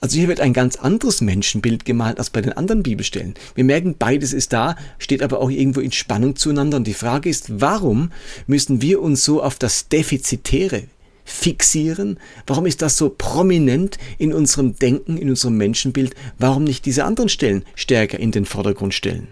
Also 0.00 0.18
hier 0.18 0.28
wird 0.28 0.40
ein 0.40 0.52
ganz 0.52 0.76
anderes 0.76 1.20
Menschenbild 1.20 1.84
gemalt 1.84 2.18
als 2.18 2.30
bei 2.30 2.42
den 2.42 2.52
anderen 2.52 2.82
Bibelstellen. 2.82 3.34
Wir 3.54 3.64
merken, 3.64 3.94
beides 3.98 4.32
ist 4.32 4.52
da, 4.52 4.76
steht 4.98 5.22
aber 5.22 5.40
auch 5.40 5.50
irgendwo 5.50 5.80
in 5.80 5.92
Spannung 5.92 6.36
zueinander. 6.36 6.76
Und 6.78 6.86
die 6.86 6.94
Frage 6.94 7.28
ist, 7.28 7.60
warum 7.60 8.12
müssen 8.46 8.82
wir 8.82 9.00
uns 9.00 9.24
so 9.24 9.42
auf 9.42 9.58
das 9.58 9.88
Defizitäre 9.88 10.84
fixieren? 11.24 12.18
Warum 12.46 12.66
ist 12.66 12.82
das 12.82 12.96
so 12.96 13.14
prominent 13.16 13.98
in 14.18 14.32
unserem 14.32 14.76
Denken, 14.76 15.18
in 15.18 15.28
unserem 15.28 15.56
Menschenbild? 15.56 16.14
Warum 16.38 16.64
nicht 16.64 16.86
diese 16.86 17.04
anderen 17.04 17.28
Stellen 17.28 17.64
stärker 17.74 18.18
in 18.18 18.30
den 18.30 18.44
Vordergrund 18.44 18.94
stellen? 18.94 19.28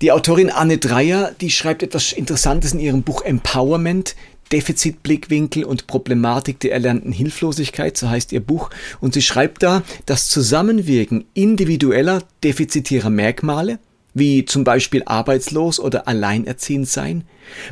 Die 0.00 0.12
Autorin 0.12 0.50
Anne 0.50 0.78
Dreyer, 0.78 1.32
die 1.40 1.50
schreibt 1.50 1.82
etwas 1.82 2.12
Interessantes 2.12 2.72
in 2.72 2.80
ihrem 2.80 3.02
Buch 3.02 3.22
Empowerment. 3.22 4.16
Defizitblickwinkel 4.52 5.64
und 5.64 5.86
Problematik 5.86 6.60
der 6.60 6.72
erlernten 6.72 7.12
Hilflosigkeit, 7.12 7.96
so 7.96 8.08
heißt 8.08 8.32
ihr 8.32 8.40
Buch, 8.40 8.70
und 9.00 9.14
sie 9.14 9.22
schreibt 9.22 9.62
da, 9.62 9.82
das 10.06 10.28
Zusammenwirken 10.28 11.24
individueller 11.34 12.22
defizitärer 12.42 13.10
Merkmale, 13.10 13.78
wie 14.14 14.44
zum 14.44 14.64
Beispiel 14.64 15.02
arbeitslos 15.04 15.80
oder 15.80 16.06
alleinerziehend 16.06 16.88
sein, 16.88 17.24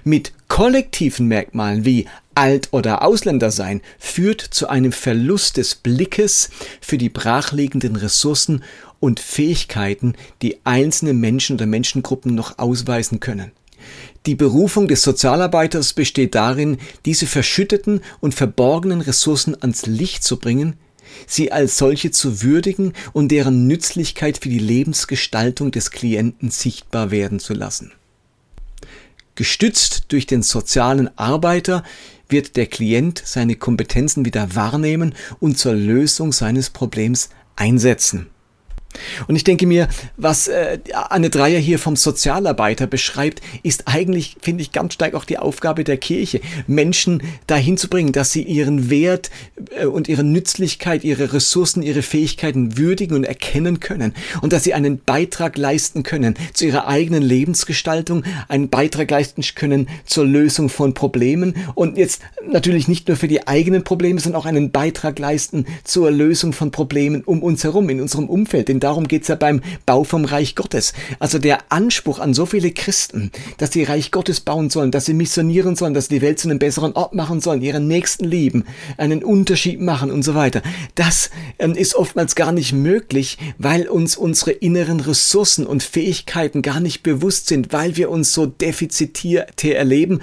mit 0.05 0.33
kollektiven 0.49 1.27
Merkmalen 1.27 1.85
wie 1.85 2.07
alt 2.35 2.69
oder 2.73 3.03
Ausländer 3.03 3.51
sein, 3.51 3.81
führt 3.99 4.41
zu 4.41 4.69
einem 4.69 4.93
Verlust 4.93 5.57
des 5.57 5.77
Blickes 5.77 6.51
für 6.81 6.99
die 6.99 7.09
brachliegenden 7.09 7.97
Ressourcen 7.97 8.63
und 9.01 9.21
Fähigkeiten, 9.21 10.15
die 10.43 10.59
einzelne 10.65 11.13
Menschen 11.13 11.57
oder 11.57 11.67
Menschengruppen 11.67 12.35
noch 12.35 12.59
ausweisen 12.59 13.21
können. 13.21 13.53
Die 14.27 14.35
Berufung 14.35 14.89
des 14.89 15.03
Sozialarbeiters 15.03 15.93
besteht 15.95 16.35
darin, 16.35 16.79
diese 17.05 17.27
verschütteten 17.27 18.01
und 18.21 18.35
verborgenen 18.35 19.01
Ressourcen 19.01 19.61
ans 19.61 19.87
Licht 19.87 20.23
zu 20.23 20.39
bringen, 20.39 20.75
sie 21.27 21.53
als 21.53 21.77
solche 21.77 22.11
zu 22.11 22.43
würdigen 22.43 22.93
und 23.13 23.29
deren 23.29 23.67
Nützlichkeit 23.67 24.39
für 24.39 24.49
die 24.49 24.59
Lebensgestaltung 24.59 25.71
des 25.71 25.91
Klienten 25.91 26.51
sichtbar 26.51 27.11
werden 27.11 27.39
zu 27.39 27.55
lassen. 27.55 27.93
Gestützt 29.35 30.05
durch 30.09 30.27
den 30.27 30.43
sozialen 30.43 31.11
Arbeiter 31.17 31.85
wird 32.29 32.57
der 32.57 32.67
Klient 32.67 33.23
seine 33.25 33.57
Kompetenzen 33.57 34.25
wieder 34.25 34.55
wahrnehmen 34.55 35.15
und 35.41 35.59
zur 35.59 35.75
Lösung 35.75 36.33
seines 36.33 36.71
Problems 36.71 37.31
einsetzen. 37.57 38.32
Und 39.29 39.37
ich 39.37 39.45
denke 39.45 39.67
mir, 39.67 39.89
was 40.17 40.49
äh, 40.49 40.79
Anne 40.93 41.31
Dreier 41.31 41.59
hier 41.59 41.79
vom 41.79 41.97
Sozialarbeiter 41.97 42.87
beschreibt, 42.87 43.41
ist 43.63 43.89
eigentlich, 43.89 44.37
finde 44.41 44.63
ich, 44.63 44.73
ganz 44.73 44.95
stark 44.95 45.15
auch 45.15 45.25
die 45.25 45.39
Aufgabe 45.39 45.85
der 45.85 45.97
Kirche, 45.97 46.41
Menschen 46.67 47.23
dahin 47.47 47.77
zu 47.77 47.89
bringen, 47.89 48.13
dass 48.13 48.33
sie 48.33 48.43
ihren 48.43 48.91
Wert 48.91 49.31
äh, 49.77 49.87
und 49.87 50.09
ihre 50.09 50.25
Nützlichkeit, 50.25 51.05
ihre 51.05 51.33
Ressourcen, 51.33 51.83
ihre 51.83 52.03
Fähigkeiten 52.03 52.77
würdigen 52.77 53.17
und 53.17 53.25
erkennen 53.25 53.81
können. 53.81 54.15
Und 54.41 54.53
dass 54.53 54.65
sie 54.65 54.75
einen 54.75 55.01
Beitrag 55.05 55.57
leisten 55.57 56.03
können 56.03 56.35
zu 56.53 56.67
ihrer 56.67 56.89
eigenen 56.89 57.23
Lebensgestaltung, 57.23 58.25
einen 58.49 58.69
Beitrag 58.69 59.11
leisten 59.11 59.43
können 59.55 59.89
zur 60.05 60.25
Lösung 60.25 60.69
von 60.69 60.95
Problemen. 60.95 61.55
Und 61.75 61.97
jetzt 61.97 62.23
natürlich 62.47 62.89
nicht 62.89 63.09
nur 63.09 63.17
für 63.17 63.29
die 63.29 63.47
eigenen 63.47 63.85
Probleme, 63.85 64.21
sondern 64.21 64.41
auch 64.41 64.47
einen 64.47 64.71
Beitrag 64.71 65.19
leisten 65.19 65.67
zur 65.85 66.11
Lösung 66.11 66.53
von 66.53 66.71
Problemen 66.71 67.23
um 67.23 67.43
uns 67.43 67.65
herum, 67.65 67.89
in 67.89 68.01
unserem 68.01 68.29
Umfeld, 68.29 68.69
denn 68.83 68.89
darum 68.89 69.09
geht's 69.09 69.29
ja 69.29 69.37
beim 69.37 69.63
Bau 69.87 70.05
vom 70.05 70.25
Reich 70.25 70.55
Gottes. 70.55 70.93
Also 71.19 71.39
der 71.39 71.59
Anspruch 71.71 72.19
an 72.19 72.35
so 72.35 72.47
viele 72.47 72.73
Christen, 72.73 73.31
dass 73.59 73.73
sie 73.73 73.85
Reich 73.85 74.11
Gottes 74.11 74.41
bauen 74.41 74.71
sollen, 74.71 74.91
dass 74.91 75.05
sie 75.07 75.15
missionieren 75.15 75.77
sollen, 75.77 75.95
dass 75.95 76.09
sie 76.09 76.17
die 76.17 76.23
Welt 76.23 76.39
zu 76.39 76.49
einem 76.49 76.59
besseren 76.59 76.93
Ort 76.93 77.15
machen 77.15 77.41
sollen, 77.41 77.63
ihren 77.63 77.87
Nächsten 77.87 78.25
lieben, 78.25 78.65
einen 78.97 79.23
Unterschied 79.23 79.81
machen 79.81 80.11
und 80.11 80.23
so 80.23 80.35
weiter. 80.35 80.63
Das 80.95 81.31
ähm, 81.59 81.75
ist 81.75 81.95
oftmals 81.95 82.35
gar 82.35 82.53
nicht 82.53 82.73
möglich, 82.73 83.39
weil 83.59 83.89
uns 83.89 84.17
unsere 84.17 84.51
inneren 84.51 85.01
Ressourcen 85.01 85.67
und 85.67 85.83
Fähigkeiten 85.83 86.63
gar 86.63 86.81
nicht 86.81 87.03
bewusst 87.03 87.47
sind, 87.47 87.73
weil 87.73 87.97
wir 87.97 88.11
uns 88.11 88.33
so 88.33 88.47
defizitär 88.47 89.47
erleben 89.63 90.21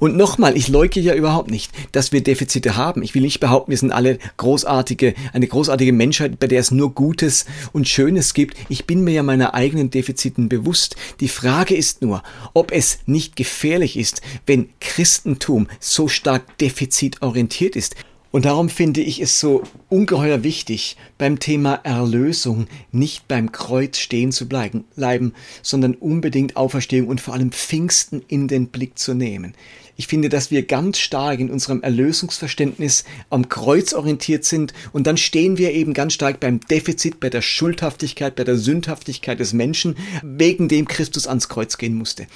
und 0.00 0.16
nochmal, 0.16 0.56
ich 0.56 0.68
leugne 0.68 1.02
ja 1.02 1.14
überhaupt 1.14 1.50
nicht, 1.50 1.72
dass 1.92 2.12
wir 2.12 2.22
Defizite 2.22 2.76
haben. 2.76 3.02
Ich 3.02 3.14
will 3.14 3.22
nicht 3.22 3.40
behaupten, 3.40 3.70
wir 3.70 3.78
sind 3.78 3.92
alle 3.92 4.18
großartige, 4.36 5.14
eine 5.32 5.46
großartige 5.46 5.92
Menschheit, 5.92 6.38
bei 6.38 6.46
der 6.46 6.60
es 6.60 6.70
nur 6.70 6.94
Gutes 6.94 7.46
und 7.72 7.88
Schönes 7.88 8.34
gibt. 8.34 8.56
Ich 8.68 8.86
bin 8.86 9.04
mir 9.04 9.12
ja 9.12 9.22
meiner 9.22 9.54
eigenen 9.54 9.90
Defiziten 9.90 10.48
bewusst. 10.48 10.96
Die 11.20 11.28
Frage 11.28 11.74
ist 11.74 12.02
nur, 12.02 12.22
ob 12.54 12.72
es 12.72 13.00
nicht 13.06 13.36
gefährlich 13.36 13.96
ist, 13.96 14.22
wenn 14.46 14.68
Christentum 14.80 15.68
so 15.80 16.08
stark 16.08 16.58
defizitorientiert 16.58 17.76
ist. 17.76 17.96
Und 18.32 18.46
darum 18.46 18.70
finde 18.70 19.02
ich 19.02 19.20
es 19.20 19.38
so 19.38 19.62
ungeheuer 19.90 20.42
wichtig, 20.42 20.96
beim 21.18 21.38
Thema 21.38 21.74
Erlösung 21.84 22.66
nicht 22.90 23.28
beim 23.28 23.52
Kreuz 23.52 23.98
stehen 23.98 24.32
zu 24.32 24.48
bleiben, 24.48 25.34
sondern 25.62 25.94
unbedingt 25.94 26.56
Auferstehung 26.56 27.08
und 27.08 27.20
vor 27.20 27.34
allem 27.34 27.52
Pfingsten 27.52 28.22
in 28.28 28.48
den 28.48 28.68
Blick 28.68 28.98
zu 28.98 29.12
nehmen. 29.12 29.54
Ich 29.96 30.06
finde, 30.06 30.30
dass 30.30 30.50
wir 30.50 30.62
ganz 30.62 30.98
stark 30.98 31.40
in 31.40 31.50
unserem 31.50 31.82
Erlösungsverständnis 31.82 33.04
am 33.28 33.50
Kreuz 33.50 33.92
orientiert 33.92 34.46
sind 34.46 34.72
und 34.94 35.06
dann 35.06 35.18
stehen 35.18 35.58
wir 35.58 35.72
eben 35.72 35.92
ganz 35.92 36.14
stark 36.14 36.40
beim 36.40 36.58
Defizit, 36.60 37.20
bei 37.20 37.28
der 37.28 37.42
Schuldhaftigkeit, 37.42 38.34
bei 38.34 38.44
der 38.44 38.56
Sündhaftigkeit 38.56 39.38
des 39.38 39.52
Menschen, 39.52 39.94
wegen 40.22 40.68
dem 40.68 40.88
Christus 40.88 41.26
ans 41.26 41.50
Kreuz 41.50 41.76
gehen 41.76 41.94
musste. 41.94 42.26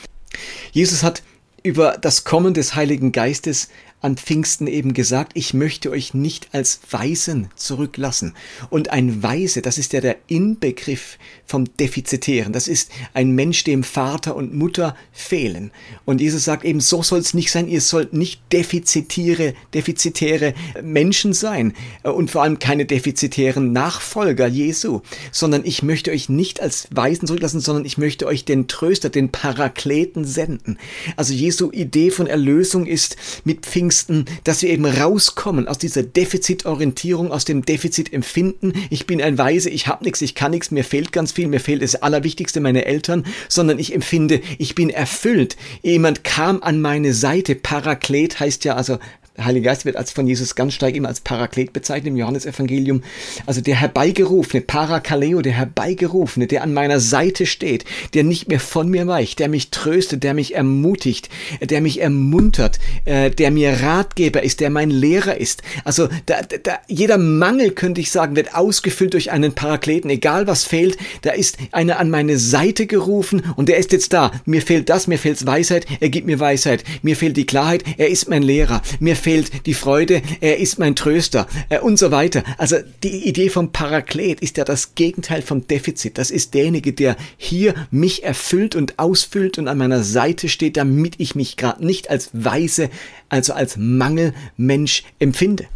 Jesus 0.73 1.03
hat 1.03 1.23
über 1.63 1.97
das 1.99 2.25
Kommen 2.25 2.53
des 2.53 2.75
Heiligen 2.75 3.11
Geistes 3.11 3.71
an 4.07 4.17
Pfingsten 4.17 4.69
eben 4.69 4.95
gesagt, 4.95 5.33
ich 5.35 5.53
möchte 5.53 5.91
euch 5.91 6.15
nicht 6.15 6.49
als 6.53 6.79
Weisen 6.91 7.49
zurücklassen. 7.57 8.35
Und 8.71 8.91
ein 8.91 9.21
Weise, 9.21 9.63
das 9.63 9.79
ist 9.79 9.93
ja 9.93 10.01
der 10.01 10.17
Inbegriff 10.29 11.19
vom 11.45 11.65
Defizitären. 11.77 12.53
Das 12.53 12.69
ist 12.69 12.91
ein 13.15 13.33
Mensch, 13.33 13.65
dem 13.65 13.83
Vater 13.83 14.37
und 14.37 14.55
Mutter 14.55 14.97
fehlen. 15.13 15.73
Und 16.05 16.21
Jesus 16.21 16.45
sagt 16.45 16.65
eben, 16.65 16.79
so 16.79 17.03
soll 17.03 17.19
es 17.19 17.35
nicht 17.35 17.51
sein. 17.51 17.67
Ihr 17.67 17.81
sollt 17.81 18.13
nicht 18.13 18.41
defizitäre, 18.53 19.55
defizitäre 19.75 20.55
Menschen 20.81 21.33
sein 21.33 21.75
und 22.05 22.31
vor 22.31 22.45
allem 22.45 22.61
keine 22.61 22.87
defizitären 22.87 23.73
Nachfolger 23.73 24.47
Jesu, 24.47 25.01
sondern 25.33 25.65
ich 25.65 25.83
möchte 25.83 26.13
euch 26.13 26.29
nicht 26.29 26.63
als 26.63 26.87
Weisen 26.93 27.27
zurücklassen, 27.27 27.59
sondern 27.59 27.85
ich 27.85 27.99
möchte 27.99 28.27
euch 28.27 28.45
den 28.45 28.69
Tröster, 28.69 29.11
den 29.11 29.33
Parakleten 29.33 30.25
senden. 30.25 30.79
Also 31.17 31.35
Jesu 31.35 31.73
Idee 31.73 32.13
von 32.13 32.29
Erlösung 32.29 32.87
ist 32.87 33.17
mit 33.43 33.67
Pfingsten 33.67 33.96
Pfingsten, 33.97 34.27
dass 34.45 34.61
wir 34.63 34.69
eben 34.69 34.85
rauskommen 34.85 35.69
aus 35.69 35.79
dieser 35.79 36.03
Defizitorientierung, 36.03 37.33
aus 37.33 37.47
dem 37.47 37.65
Defizitempfinden. 37.65 38.75
Ich 38.91 39.07
bin 39.07 39.23
ein 39.23 39.39
Weise, 39.39 39.71
ich 39.71 39.87
habe 39.87 40.05
nichts, 40.05 40.21
ich 40.21 40.35
kann 40.35 40.51
nichts, 40.51 40.71
mir 40.71 40.85
fehlt 40.85 41.13
ganz 41.13 41.33
viel, 41.33 41.49
mir 41.49 41.61
fehlt 41.61 41.83
das 41.83 41.97
Allerwichtigste, 41.97 42.61
meine 42.61 42.85
Eltern, 42.85 43.25
sondern 43.49 43.79
ich 43.79 43.95
empfinde, 43.95 44.43
ich 44.59 44.75
bin 44.75 44.91
erfüllt. 44.91 45.57
Jemand 45.83 46.25
kam 46.25 46.63
an 46.63 46.81
meine 46.81 47.15
Seite. 47.15 47.55
Paraklet 47.55 48.39
heißt 48.39 48.65
ja 48.67 48.75
also 48.75 48.99
Heilige 49.39 49.67
Geist 49.67 49.85
wird 49.85 49.97
als 49.97 50.13
von 50.13 50.27
Jesus 50.27 50.55
ganz 50.55 50.75
stark 50.75 50.95
immer 50.95 51.09
als 51.09 51.21
Paraklet 51.21 51.73
bezeichnet 51.73 52.09
im 52.09 52.17
Johannesevangelium. 52.17 53.03
Also 53.47 53.61
der 53.61 53.77
Herbeigerufene, 53.77 54.63
Parakaleo, 54.63 55.43
der 55.43 55.53
Herbeigerufene, 55.53 56.47
der 56.47 56.63
an 56.63 56.73
meiner 56.73 57.01
Seite 57.01 57.47
steht, 57.47 57.85
der 58.15 58.25
nicht 58.25 58.49
mehr 58.49 58.61
von 58.61 58.89
mir 58.89 59.07
weicht, 59.07 59.39
der 59.39 59.49
mich 59.49 59.71
tröstet, 59.71 60.23
der 60.23 60.35
mich 60.35 60.55
ermutigt, 60.55 61.29
der 61.61 61.81
mich 61.81 62.01
ermuntert, 62.01 62.79
äh, 63.05 63.31
der 63.31 63.51
mir 63.51 63.83
Ratgeber 63.83 64.43
ist, 64.43 64.61
der 64.61 64.71
mein 64.71 64.91
Lehrer 64.91 65.37
ist. 65.37 65.63
Also 65.85 66.09
da, 66.27 66.43
da, 66.43 66.79
jeder 66.89 67.19
Mangel, 67.19 67.71
könnte 67.71 68.01
ich 68.01 68.11
sagen, 68.11 68.37
wird 68.37 68.55
ausgefüllt 68.55 69.15
durch 69.15 69.31
einen 69.31 69.55
Parakleten. 69.55 70.11
Egal 70.11 70.47
was 70.47 70.65
fehlt, 70.65 70.97
da 71.23 71.33
ist 71.33 71.59
einer 71.73 71.99
an 71.99 72.11
meine 72.11 72.39
Seite 72.39 72.87
gerufen 72.87 73.43
und 73.57 73.69
der 73.69 73.79
ist 73.79 73.93
jetzt 73.93 74.13
da. 74.13 74.33
Mir 74.45 74.63
fehlt 74.63 74.89
das, 74.89 75.07
mir 75.07 75.19
fehlt 75.19 75.45
Weisheit, 75.47 75.87
er 76.01 76.09
gibt 76.09 76.27
mir 76.27 76.41
Weisheit. 76.41 76.85
Mir 77.03 77.17
fehlt 77.17 77.37
die 77.37 77.47
Klarheit, 77.47 77.85
er 77.99 78.09
ist 78.09 78.29
mein 78.29 78.43
Lehrer. 78.43 78.83
Mir 79.01 79.17
fehlt 79.27 79.67
die 79.67 79.75
Freude, 79.75 80.23
er 80.41 80.59
ist 80.59 80.79
mein 80.79 80.95
Tröster 80.95 81.49
äh, 81.69 81.81
und 81.81 81.99
so 81.99 82.13
weiter. 82.13 82.45
Also 82.59 82.77
die 83.03 83.27
Idee 83.29 83.49
vom 83.49 83.73
Paraklet 83.73 84.41
ist 84.41 84.57
ja 84.57 84.63
das 84.63 84.95
Gegenteil 84.95 85.43
vom 85.43 85.67
Defizit. 85.67 86.17
Das 86.17 86.31
ist 86.31 86.55
derjenige, 86.55 86.93
der 86.93 87.17
hier 87.37 87.75
mich 87.91 88.23
erfüllt 88.23 88.77
und 88.77 89.01
ausfüllt 89.01 89.59
und 89.59 89.67
an 89.67 89.79
meiner 89.79 90.05
Seite 90.05 90.49
steht, 90.49 90.77
damit 90.77 91.15
ich 91.19 91.35
mich 91.35 91.57
gerade 91.57 91.85
nicht 91.85 92.09
als 92.09 92.31
Weise, 92.35 92.89
also 93.29 93.53
als 93.53 93.77
Mangelmensch 93.77 95.03
empfinde. 95.19 95.67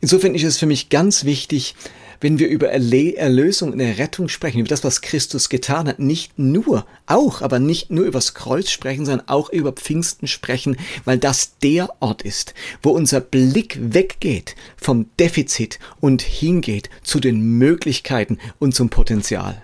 Insofern 0.00 0.34
ist 0.34 0.44
es 0.44 0.56
für 0.56 0.64
mich 0.64 0.88
ganz 0.88 1.26
wichtig, 1.26 1.74
wenn 2.20 2.38
wir 2.38 2.48
über 2.48 2.68
Erlösung 2.68 3.72
und 3.72 3.80
Errettung 3.80 4.28
sprechen, 4.28 4.60
über 4.60 4.68
das, 4.68 4.84
was 4.84 5.00
Christus 5.00 5.48
getan 5.48 5.88
hat, 5.88 5.98
nicht 5.98 6.38
nur, 6.38 6.86
auch, 7.06 7.42
aber 7.42 7.58
nicht 7.58 7.90
nur 7.90 8.04
übers 8.04 8.34
Kreuz 8.34 8.70
sprechen, 8.70 9.06
sondern 9.06 9.28
auch 9.28 9.50
über 9.50 9.72
Pfingsten 9.72 10.26
sprechen, 10.26 10.76
weil 11.04 11.18
das 11.18 11.58
der 11.62 11.90
Ort 12.00 12.22
ist, 12.22 12.54
wo 12.82 12.90
unser 12.90 13.20
Blick 13.20 13.78
weggeht 13.80 14.54
vom 14.76 15.06
Defizit 15.18 15.78
und 16.00 16.22
hingeht 16.22 16.90
zu 17.02 17.20
den 17.20 17.40
Möglichkeiten 17.40 18.38
und 18.58 18.74
zum 18.74 18.90
Potenzial. 18.90 19.62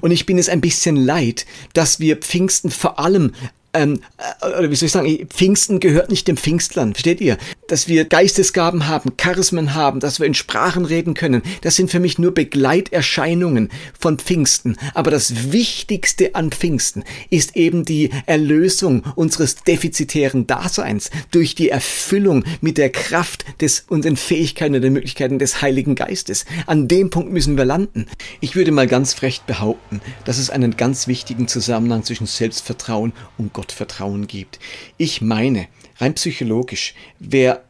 Und 0.00 0.10
ich 0.10 0.26
bin 0.26 0.38
es 0.38 0.48
ein 0.48 0.60
bisschen 0.60 0.96
leid, 0.96 1.46
dass 1.74 2.00
wir 2.00 2.16
Pfingsten 2.16 2.70
vor 2.70 2.98
allem 2.98 3.32
ähm, 3.74 4.00
äh, 4.40 4.46
oder 4.46 4.70
wie 4.70 4.74
soll 4.74 4.86
ich 4.86 4.92
sagen, 4.92 5.26
Pfingsten 5.28 5.80
gehört 5.80 6.10
nicht 6.10 6.26
dem 6.28 6.36
Pfingstlern, 6.36 6.94
versteht 6.94 7.20
ihr? 7.20 7.36
Dass 7.68 7.88
wir 7.88 8.04
Geistesgaben 8.04 8.88
haben, 8.88 9.16
Charismen 9.16 9.74
haben, 9.74 10.00
dass 10.00 10.20
wir 10.20 10.26
in 10.26 10.34
Sprachen 10.34 10.84
reden 10.84 11.14
können, 11.14 11.42
das 11.60 11.76
sind 11.76 11.90
für 11.90 12.00
mich 12.00 12.18
nur 12.18 12.32
Begleiterscheinungen 12.32 13.70
von 13.98 14.18
Pfingsten. 14.18 14.76
Aber 14.94 15.10
das 15.10 15.52
Wichtigste 15.52 16.34
an 16.34 16.50
Pfingsten 16.50 17.04
ist 17.30 17.56
eben 17.56 17.84
die 17.84 18.10
Erlösung 18.26 19.02
unseres 19.16 19.56
defizitären 19.56 20.46
Daseins 20.46 21.10
durch 21.30 21.54
die 21.54 21.68
Erfüllung 21.68 22.44
mit 22.60 22.78
der 22.78 22.90
Kraft 22.90 23.44
des 23.60 23.84
und 23.88 24.04
den 24.04 24.16
Fähigkeiten 24.16 24.74
und 24.76 24.82
den 24.82 24.92
Möglichkeiten 24.92 25.38
des 25.38 25.60
Heiligen 25.60 25.94
Geistes. 25.94 26.46
An 26.66 26.88
dem 26.88 27.10
Punkt 27.10 27.32
müssen 27.32 27.56
wir 27.56 27.64
landen. 27.64 28.06
Ich 28.40 28.56
würde 28.56 28.72
mal 28.72 28.86
ganz 28.86 29.12
frech 29.12 29.42
behaupten, 29.42 30.00
dass 30.24 30.38
es 30.38 30.50
einen 30.50 30.76
ganz 30.76 31.06
wichtigen 31.06 31.48
Zusammenhang 31.48 32.02
zwischen 32.04 32.26
Selbstvertrauen 32.26 33.12
und 33.36 33.52
Gottvertrauen 33.68 34.26
gibt. 34.26 34.58
Ich 34.96 35.20
meine, 35.20 35.68
rein 35.98 36.14
psychologisch, 36.14 36.94
wer 37.18 37.62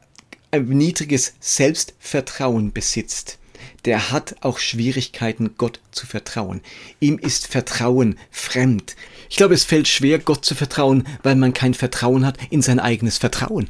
ein 0.52 0.69
niedriges 0.69 1.35
Selbstvertrauen 1.40 2.73
besitzt, 2.73 3.38
der 3.85 4.12
hat 4.12 4.37
auch 4.40 4.59
Schwierigkeiten, 4.59 5.57
Gott 5.59 5.81
zu 5.90 6.07
vertrauen. 6.07 6.61
Ihm 7.00 7.19
ist 7.19 7.49
Vertrauen 7.49 8.17
fremd. 8.31 8.95
Ich 9.28 9.37
glaube, 9.37 9.55
es 9.55 9.64
fällt 9.64 9.88
schwer, 9.88 10.21
Gott 10.21 10.45
zu 10.45 10.55
vertrauen, 10.55 11.07
weil 11.25 11.35
man 11.35 11.52
kein 11.52 11.75
Vertrauen 11.75 12.25
hat 12.25 12.38
in 12.50 12.62
sein 12.62 12.78
eigenes 12.78 13.19
Vertrauen. 13.19 13.69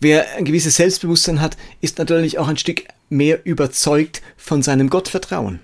Wer 0.00 0.34
ein 0.36 0.44
gewisses 0.44 0.76
Selbstbewusstsein 0.76 1.40
hat, 1.40 1.56
ist 1.80 1.98
natürlich 1.98 2.38
auch 2.38 2.48
ein 2.48 2.58
Stück 2.58 2.84
mehr 3.08 3.46
überzeugt 3.46 4.22
von 4.36 4.62
seinem 4.62 4.90
Gottvertrauen 4.90 5.60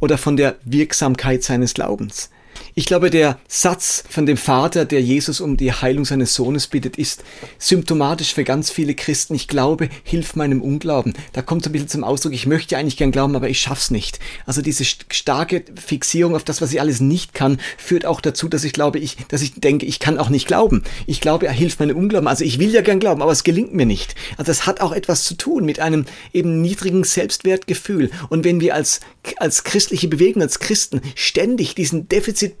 oder 0.00 0.18
von 0.18 0.36
der 0.36 0.56
Wirksamkeit 0.64 1.42
seines 1.42 1.72
Glaubens. 1.72 2.28
Ich 2.74 2.86
glaube, 2.86 3.10
der 3.10 3.38
Satz 3.48 4.04
von 4.08 4.26
dem 4.26 4.36
Vater, 4.36 4.84
der 4.84 5.02
Jesus 5.02 5.40
um 5.40 5.56
die 5.56 5.72
Heilung 5.72 6.04
seines 6.04 6.34
Sohnes 6.34 6.68
bittet, 6.68 6.96
ist 6.96 7.24
symptomatisch 7.58 8.32
für 8.34 8.44
ganz 8.44 8.70
viele 8.70 8.94
Christen. 8.94 9.34
Ich 9.34 9.48
glaube, 9.48 9.88
hilf 10.04 10.36
meinem 10.36 10.62
Unglauben. 10.62 11.14
Da 11.32 11.42
kommt 11.42 11.64
so 11.64 11.70
ein 11.70 11.72
bisschen 11.72 11.88
zum 11.88 12.04
Ausdruck, 12.04 12.32
ich 12.32 12.46
möchte 12.46 12.76
eigentlich 12.76 12.96
gern 12.96 13.10
glauben, 13.10 13.34
aber 13.34 13.48
ich 13.48 13.60
schaff's 13.60 13.90
nicht. 13.90 14.20
Also 14.46 14.62
diese 14.62 14.84
starke 14.84 15.64
Fixierung 15.74 16.36
auf 16.36 16.44
das, 16.44 16.60
was 16.60 16.72
ich 16.72 16.80
alles 16.80 17.00
nicht 17.00 17.34
kann, 17.34 17.60
führt 17.76 18.06
auch 18.06 18.20
dazu, 18.20 18.48
dass 18.48 18.62
ich 18.62 18.72
glaube, 18.72 19.00
ich, 19.00 19.16
dass 19.28 19.42
ich 19.42 19.54
denke, 19.54 19.86
ich 19.86 19.98
kann 19.98 20.18
auch 20.18 20.28
nicht 20.28 20.46
glauben. 20.46 20.84
Ich 21.06 21.20
glaube, 21.20 21.46
er 21.46 21.52
hilft 21.52 21.80
meinem 21.80 21.96
Unglauben. 21.96 22.28
Also 22.28 22.44
ich 22.44 22.60
will 22.60 22.70
ja 22.70 22.82
gern 22.82 23.00
glauben, 23.00 23.22
aber 23.22 23.32
es 23.32 23.42
gelingt 23.42 23.74
mir 23.74 23.86
nicht. 23.86 24.14
Also 24.36 24.50
das 24.50 24.66
hat 24.66 24.80
auch 24.80 24.92
etwas 24.92 25.24
zu 25.24 25.34
tun 25.34 25.64
mit 25.64 25.80
einem 25.80 26.04
eben 26.32 26.62
niedrigen 26.62 27.02
Selbstwertgefühl. 27.02 28.10
Und 28.28 28.44
wenn 28.44 28.60
wir 28.60 28.74
als, 28.76 29.00
als 29.36 29.64
christliche 29.64 30.06
Bewegung, 30.06 30.42
als 30.42 30.60
Christen 30.60 31.00
ständig 31.16 31.74
diesen 31.74 32.08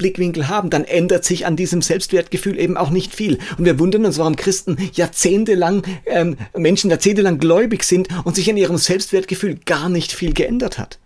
Defizitblickwinkel 0.00 0.48
haben, 0.48 0.70
dann 0.70 0.84
ändert 0.84 1.24
sich 1.24 1.46
an 1.46 1.56
diesem 1.56 1.82
Selbstwertgefühl 1.82 2.58
eben 2.58 2.76
auch 2.76 2.90
nicht 2.90 3.14
viel. 3.14 3.38
Und 3.58 3.64
wir 3.64 3.78
wundern 3.78 4.04
uns, 4.04 4.18
warum 4.18 4.36
Christen 4.36 4.76
jahrzehntelang, 4.94 5.82
ähm, 6.06 6.36
Menschen 6.56 6.90
jahrzehntelang 6.90 7.38
gläubig 7.38 7.84
sind 7.84 8.08
und 8.24 8.36
sich 8.36 8.50
an 8.50 8.56
ihrem 8.56 8.78
Selbstwertgefühl 8.78 9.58
gar 9.64 9.88
nicht 9.88 10.12
viel 10.12 10.32
geändert 10.32 10.78
hat. 10.78 10.98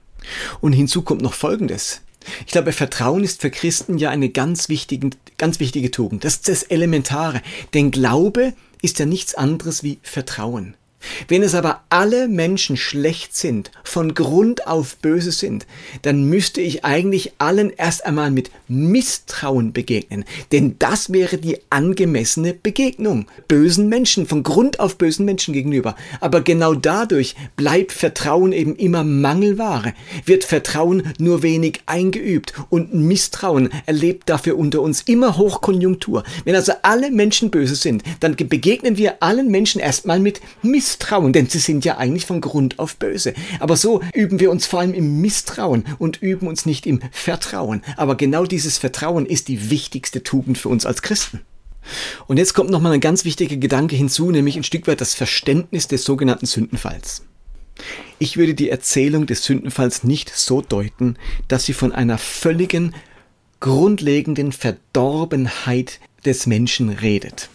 Und 0.60 0.72
hinzu 0.72 1.02
kommt 1.02 1.22
noch 1.22 1.34
Folgendes. 1.34 2.00
Ich 2.46 2.52
glaube, 2.52 2.72
Vertrauen 2.72 3.22
ist 3.22 3.42
für 3.42 3.50
Christen 3.50 3.98
ja 3.98 4.08
eine 4.08 4.30
ganz 4.30 4.70
wichtige, 4.70 5.10
ganz 5.36 5.60
wichtige 5.60 5.90
Tugend. 5.90 6.24
Das 6.24 6.34
ist 6.34 6.48
das 6.48 6.62
Elementare. 6.62 7.42
Denn 7.74 7.90
Glaube 7.90 8.54
ist 8.80 8.98
ja 8.98 9.04
nichts 9.04 9.34
anderes 9.34 9.82
wie 9.82 9.98
Vertrauen. 10.02 10.74
Wenn 11.28 11.42
es 11.42 11.54
aber 11.54 11.82
alle 11.88 12.28
Menschen 12.28 12.76
schlecht 12.76 13.36
sind, 13.36 13.70
von 13.82 14.14
Grund 14.14 14.66
auf 14.66 14.96
böse 14.96 15.32
sind, 15.32 15.66
dann 16.02 16.24
müsste 16.24 16.60
ich 16.60 16.84
eigentlich 16.84 17.32
allen 17.38 17.70
erst 17.70 18.06
einmal 18.06 18.30
mit 18.30 18.50
Misstrauen 18.68 19.72
begegnen. 19.72 20.24
Denn 20.52 20.76
das 20.78 21.12
wäre 21.12 21.38
die 21.38 21.58
angemessene 21.70 22.54
Begegnung. 22.54 23.26
Bösen 23.48 23.88
Menschen, 23.88 24.26
von 24.26 24.42
Grund 24.42 24.80
auf 24.80 24.98
bösen 24.98 25.24
Menschen 25.24 25.54
gegenüber. 25.54 25.96
Aber 26.20 26.40
genau 26.40 26.74
dadurch 26.74 27.34
bleibt 27.56 27.92
Vertrauen 27.92 28.52
eben 28.52 28.76
immer 28.76 29.04
Mangelware, 29.04 29.94
wird 30.24 30.44
Vertrauen 30.44 31.12
nur 31.18 31.42
wenig 31.42 31.80
eingeübt 31.86 32.54
und 32.70 32.94
Misstrauen 32.94 33.70
erlebt 33.86 34.28
dafür 34.28 34.58
unter 34.58 34.80
uns 34.80 35.02
immer 35.02 35.36
Hochkonjunktur. 35.36 36.24
Wenn 36.44 36.54
also 36.54 36.72
alle 36.82 37.10
Menschen 37.10 37.50
böse 37.50 37.74
sind, 37.74 38.02
dann 38.20 38.36
begegnen 38.36 38.96
wir 38.96 39.22
allen 39.22 39.48
Menschen 39.50 39.80
erstmal 39.80 40.20
mit 40.20 40.40
Misstrauen. 40.62 40.93
Misstrauen, 40.94 41.32
denn 41.32 41.48
sie 41.48 41.58
sind 41.58 41.84
ja 41.84 41.98
eigentlich 41.98 42.26
von 42.26 42.40
Grund 42.40 42.78
auf 42.78 42.96
böse. 42.96 43.34
Aber 43.58 43.76
so 43.76 44.00
üben 44.12 44.38
wir 44.38 44.50
uns 44.50 44.66
vor 44.66 44.80
allem 44.80 44.94
im 44.94 45.20
Misstrauen 45.20 45.84
und 45.98 46.22
üben 46.22 46.46
uns 46.46 46.66
nicht 46.66 46.86
im 46.86 47.00
Vertrauen. 47.10 47.82
Aber 47.96 48.16
genau 48.16 48.44
dieses 48.44 48.78
Vertrauen 48.78 49.26
ist 49.26 49.48
die 49.48 49.70
wichtigste 49.70 50.22
Tugend 50.22 50.56
für 50.56 50.68
uns 50.68 50.86
als 50.86 51.02
Christen. 51.02 51.40
Und 52.26 52.38
jetzt 52.38 52.54
kommt 52.54 52.70
nochmal 52.70 52.92
ein 52.92 53.00
ganz 53.00 53.24
wichtiger 53.24 53.56
Gedanke 53.56 53.96
hinzu, 53.96 54.30
nämlich 54.30 54.56
ein 54.56 54.64
Stück 54.64 54.86
weit 54.86 55.00
das 55.00 55.14
Verständnis 55.14 55.88
des 55.88 56.04
sogenannten 56.04 56.46
Sündenfalls. 56.46 57.22
Ich 58.18 58.36
würde 58.36 58.54
die 58.54 58.70
Erzählung 58.70 59.26
des 59.26 59.44
Sündenfalls 59.44 60.04
nicht 60.04 60.30
so 60.30 60.62
deuten, 60.62 61.16
dass 61.48 61.64
sie 61.64 61.72
von 61.72 61.92
einer 61.92 62.18
völligen, 62.18 62.94
grundlegenden 63.60 64.52
Verdorbenheit 64.52 65.98
des 66.24 66.46
Menschen 66.46 66.88
redet. 66.88 67.50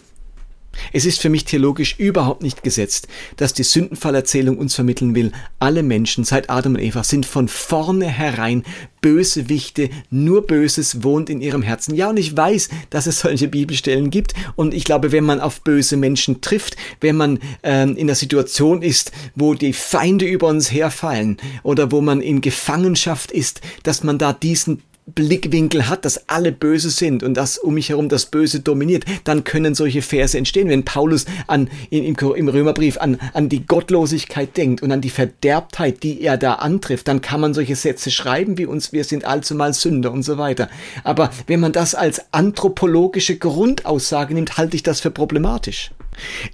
Es 0.92 1.04
ist 1.04 1.20
für 1.20 1.28
mich 1.28 1.44
theologisch 1.44 1.96
überhaupt 1.98 2.42
nicht 2.42 2.62
gesetzt, 2.62 3.08
dass 3.36 3.54
die 3.54 3.62
Sündenfallerzählung 3.62 4.58
uns 4.58 4.74
vermitteln 4.74 5.14
will, 5.14 5.32
alle 5.58 5.82
Menschen 5.82 6.24
seit 6.24 6.50
Adam 6.50 6.74
und 6.74 6.80
Eva 6.80 7.04
sind 7.04 7.26
von 7.26 7.48
vornherein 7.48 8.64
Bösewichte, 9.00 9.88
nur 10.10 10.46
Böses 10.46 11.02
wohnt 11.02 11.30
in 11.30 11.40
ihrem 11.40 11.62
Herzen. 11.62 11.94
Ja, 11.94 12.10
und 12.10 12.18
ich 12.18 12.36
weiß, 12.36 12.68
dass 12.90 13.06
es 13.06 13.20
solche 13.20 13.48
Bibelstellen 13.48 14.10
gibt 14.10 14.34
und 14.56 14.74
ich 14.74 14.84
glaube, 14.84 15.12
wenn 15.12 15.24
man 15.24 15.40
auf 15.40 15.62
böse 15.62 15.96
Menschen 15.96 16.40
trifft, 16.40 16.76
wenn 17.00 17.16
man 17.16 17.38
ähm, 17.62 17.96
in 17.96 18.06
der 18.06 18.16
Situation 18.16 18.82
ist, 18.82 19.12
wo 19.34 19.54
die 19.54 19.72
Feinde 19.72 20.26
über 20.26 20.48
uns 20.48 20.70
herfallen 20.70 21.38
oder 21.62 21.90
wo 21.92 22.00
man 22.00 22.20
in 22.20 22.40
Gefangenschaft 22.40 23.32
ist, 23.32 23.60
dass 23.82 24.04
man 24.04 24.18
da 24.18 24.32
diesen 24.32 24.82
Blickwinkel 25.14 25.88
hat, 25.88 26.04
dass 26.04 26.28
alle 26.28 26.52
böse 26.52 26.90
sind 26.90 27.22
und 27.22 27.34
dass 27.34 27.58
um 27.58 27.74
mich 27.74 27.88
herum 27.88 28.08
das 28.08 28.26
Böse 28.26 28.60
dominiert, 28.60 29.04
dann 29.24 29.44
können 29.44 29.74
solche 29.74 30.02
Verse 30.02 30.36
entstehen. 30.36 30.68
Wenn 30.68 30.84
Paulus 30.84 31.26
an, 31.46 31.68
im, 31.90 32.16
im 32.16 32.48
Römerbrief 32.48 32.98
an, 32.98 33.18
an 33.32 33.48
die 33.48 33.66
Gottlosigkeit 33.66 34.56
denkt 34.56 34.82
und 34.82 34.92
an 34.92 35.00
die 35.00 35.10
Verderbtheit, 35.10 36.02
die 36.02 36.20
er 36.20 36.36
da 36.36 36.54
antrifft, 36.54 37.08
dann 37.08 37.20
kann 37.20 37.40
man 37.40 37.54
solche 37.54 37.76
Sätze 37.76 38.10
schreiben 38.10 38.58
wie 38.58 38.66
uns, 38.66 38.92
wir 38.92 39.04
sind 39.04 39.24
allzumal 39.24 39.72
Sünder 39.72 40.12
und 40.12 40.22
so 40.22 40.38
weiter. 40.38 40.68
Aber 41.04 41.30
wenn 41.46 41.60
man 41.60 41.72
das 41.72 41.94
als 41.94 42.32
anthropologische 42.32 43.36
Grundaussage 43.36 44.34
nimmt, 44.34 44.56
halte 44.56 44.76
ich 44.76 44.82
das 44.82 45.00
für 45.00 45.10
problematisch. 45.10 45.90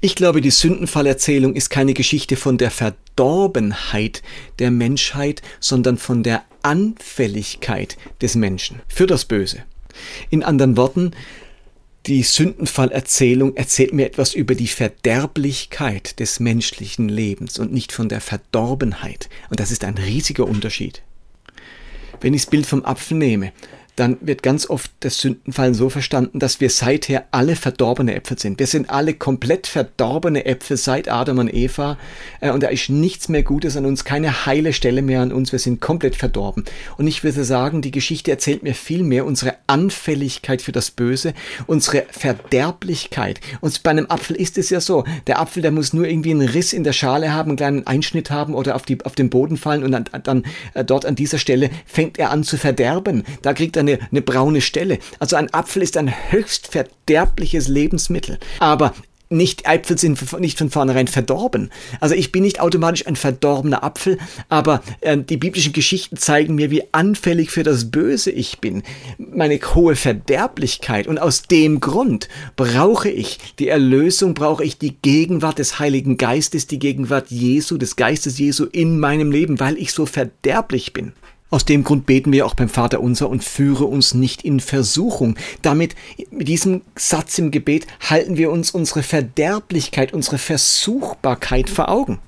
Ich 0.01 0.15
glaube, 0.15 0.41
die 0.41 0.51
Sündenfallerzählung 0.51 1.55
ist 1.55 1.71
keine 1.71 1.95
Geschichte 1.95 2.37
von 2.37 2.59
der 2.59 2.71
Verdorbenheit 2.71 4.23
der 4.59 4.71
Menschheit, 4.71 5.43
sondern 5.61 5.99
von 5.99 6.23
der 6.23 6.45
Anfälligkeit 6.63 7.97
des 8.21 8.35
Menschen 8.35 8.81
für 8.89 9.07
das 9.07 9.25
Böse. 9.25 9.65
In 10.31 10.43
anderen 10.43 10.77
Worten, 10.77 11.13
die 12.07 12.23
Sündenfallerzählung 12.23 13.57
erzählt 13.57 13.93
mir 13.93 14.07
etwas 14.07 14.35
über 14.35 14.55
die 14.55 14.69
Verderblichkeit 14.69 16.21
des 16.21 16.39
menschlichen 16.39 17.09
Lebens 17.09 17.59
und 17.59 17.73
nicht 17.73 17.91
von 17.91 18.09
der 18.09 18.21
Verdorbenheit. 18.21 19.29
Und 19.51 19.59
das 19.59 19.73
ist 19.73 19.83
ein 19.83 19.99
riesiger 19.99 20.47
Unterschied. 20.47 21.03
Wenn 22.21 22.33
ich 22.33 22.43
das 22.43 22.51
Bild 22.51 22.67
vom 22.67 22.85
Apfel 22.85 23.17
nehme, 23.17 23.53
dann 23.97 24.19
wird 24.21 24.43
ganz 24.43 24.69
oft 24.69 24.91
das 25.01 25.19
Sündenfallen 25.19 25.75
so 25.75 25.89
verstanden, 25.89 26.39
dass 26.39 26.61
wir 26.61 26.69
seither 26.69 27.25
alle 27.31 27.57
verdorbene 27.57 28.15
Äpfel 28.15 28.39
sind. 28.39 28.59
Wir 28.59 28.67
sind 28.67 28.91
alle 28.91 29.15
komplett 29.15 29.67
verdorbene 29.67 30.45
Äpfel 30.45 30.77
seit 30.77 31.11
Adam 31.11 31.39
und 31.39 31.53
Eva 31.53 31.97
äh, 32.41 32.51
und 32.51 32.63
da 32.63 32.69
ist 32.69 32.91
nichts 32.91 33.29
mehr 33.29 33.43
Gutes 33.43 33.77
an 33.77 33.87
uns, 33.87 34.05
keine 34.05 34.47
heile 34.47 34.75
Stelle 34.75 35.01
mehr 35.01 35.23
an 35.23 35.33
uns. 35.33 35.51
Wir 35.51 35.59
sind 35.59 35.81
komplett 35.81 36.15
verdorben. 36.15 36.65
Und 36.99 37.07
ich 37.07 37.25
würde 37.25 37.45
sagen, 37.45 37.81
die 37.81 37.91
Geschichte 37.91 38.31
erzählt 38.31 38.63
mir 38.63 38.75
viel 38.75 39.03
mehr 39.03 39.25
unsere 39.25 39.55
Anfälligkeit 39.67 40.61
für 40.61 40.73
das 40.73 40.91
Böse, 40.91 41.33
unsere 41.67 42.05
Verderblichkeit. 42.11 43.41
Und 43.61 43.83
bei 43.83 43.91
einem 43.91 44.07
Apfel 44.11 44.37
ist 44.37 44.59
es 44.59 44.69
ja 44.69 44.81
so, 44.81 45.05
der 45.27 45.41
Apfel, 45.41 45.63
der 45.63 45.71
muss 45.71 45.95
nur 45.95 46.07
irgendwie 46.07 46.33
einen 46.33 46.49
Riss 46.49 46.75
in 46.75 46.85
der 46.85 46.93
Schale 46.93 47.33
haben, 47.33 47.51
einen 47.51 47.57
kleinen 47.57 47.87
Einschnitt 47.87 48.31
haben 48.31 48.55
oder 48.55 48.77
auf, 48.77 48.83
die, 48.83 49.03
auf 49.05 49.15
den 49.15 49.31
Boden 49.31 49.57
fallen 49.57 49.85
und 49.85 49.93
dann, 49.93 50.05
dann 50.23 50.45
äh, 50.75 50.85
dort 50.85 51.07
an 51.07 51.15
dieser 51.15 51.39
Stelle 51.39 51.71
fängt 51.87 52.19
er 52.19 52.31
an 52.31 52.45
zu 52.45 52.59
verderben. 52.59 53.25
Da 53.41 53.55
kriegt 53.55 53.77
er 53.77 53.86
eine, 53.89 53.99
eine 54.11 54.23
braune 54.23 54.61
Stelle. 54.61 54.99
Also 55.19 55.37
ein 55.37 55.53
Apfel 55.53 55.83
ist 55.83 55.97
ein 55.97 56.13
höchst 56.31 56.69
verderbliches 56.69 57.69
Lebensmittel. 57.69 58.39
Aber 58.59 58.95
nicht 59.29 59.67
Äpfel 59.67 59.99
sind 59.99 60.41
nicht 60.41 60.59
von 60.59 60.71
vornherein 60.71 61.09
verdorben. 61.09 61.71
Also 62.01 62.15
ich 62.15 62.31
bin 62.31 62.45
nicht 62.45 62.61
automatisch 62.61 63.07
ein 63.07 63.17
verdorbener 63.17 63.83
Apfel, 63.83 64.19
aber 64.49 64.83
äh, 65.01 65.19
die 65.19 65.37
biblischen 65.37 65.73
Geschichten 65.73 66.17
zeigen 66.17 66.55
mir, 66.55 66.71
wie 66.71 66.85
anfällig 66.93 67.51
für 67.51 67.65
das 67.65 67.91
Böse 67.91 68.31
ich 68.31 68.61
bin, 68.61 68.83
meine 69.19 69.59
hohe 69.75 69.97
Verderblichkeit. 69.97 71.09
Und 71.09 71.19
aus 71.19 71.43
dem 71.43 71.81
Grund 71.81 72.29
brauche 72.55 73.09
ich 73.09 73.39
die 73.59 73.69
Erlösung, 73.69 74.35
brauche 74.35 74.65
ich 74.65 74.79
die 74.79 74.97
Gegenwart 74.97 75.59
des 75.59 75.79
Heiligen 75.79 76.19
Geistes, 76.19 76.67
die 76.67 76.79
Gegenwart 76.79 77.31
Jesu, 77.31 77.79
des 77.79 77.97
Geistes 77.97 78.39
Jesu 78.39 78.67
in 78.71 79.01
meinem 79.01 79.33
Leben, 79.33 79.59
weil 79.59 79.77
ich 79.77 79.93
so 79.93 80.07
verderblich 80.07 80.93
bin. 80.93 81.13
Aus 81.49 81.65
dem 81.65 81.85
Grund 81.85 82.07
beten 82.07 82.33
wir 82.33 82.45
auch 82.45 82.55
beim 82.55 82.69
Vater 82.69 83.01
unser 83.01 83.29
und 83.29 83.45
führe 83.45 83.85
uns 83.85 84.15
nicht 84.15 84.43
in 84.43 84.59
Versuchung. 84.59 85.37
Damit, 85.63 85.95
mit 86.31 86.49
diesem 86.49 86.83
Satz 86.97 87.39
im 87.39 87.53
Gebet, 87.53 87.87
halten 88.01 88.37
wir 88.37 88.51
uns 88.51 88.73
unsere 88.73 89.05
Verderblichkeit, 89.05 90.13
unsere 90.13 90.39
Versuchbarkeit 90.39 91.71
vor 91.71 91.89
Augen. 91.89 92.19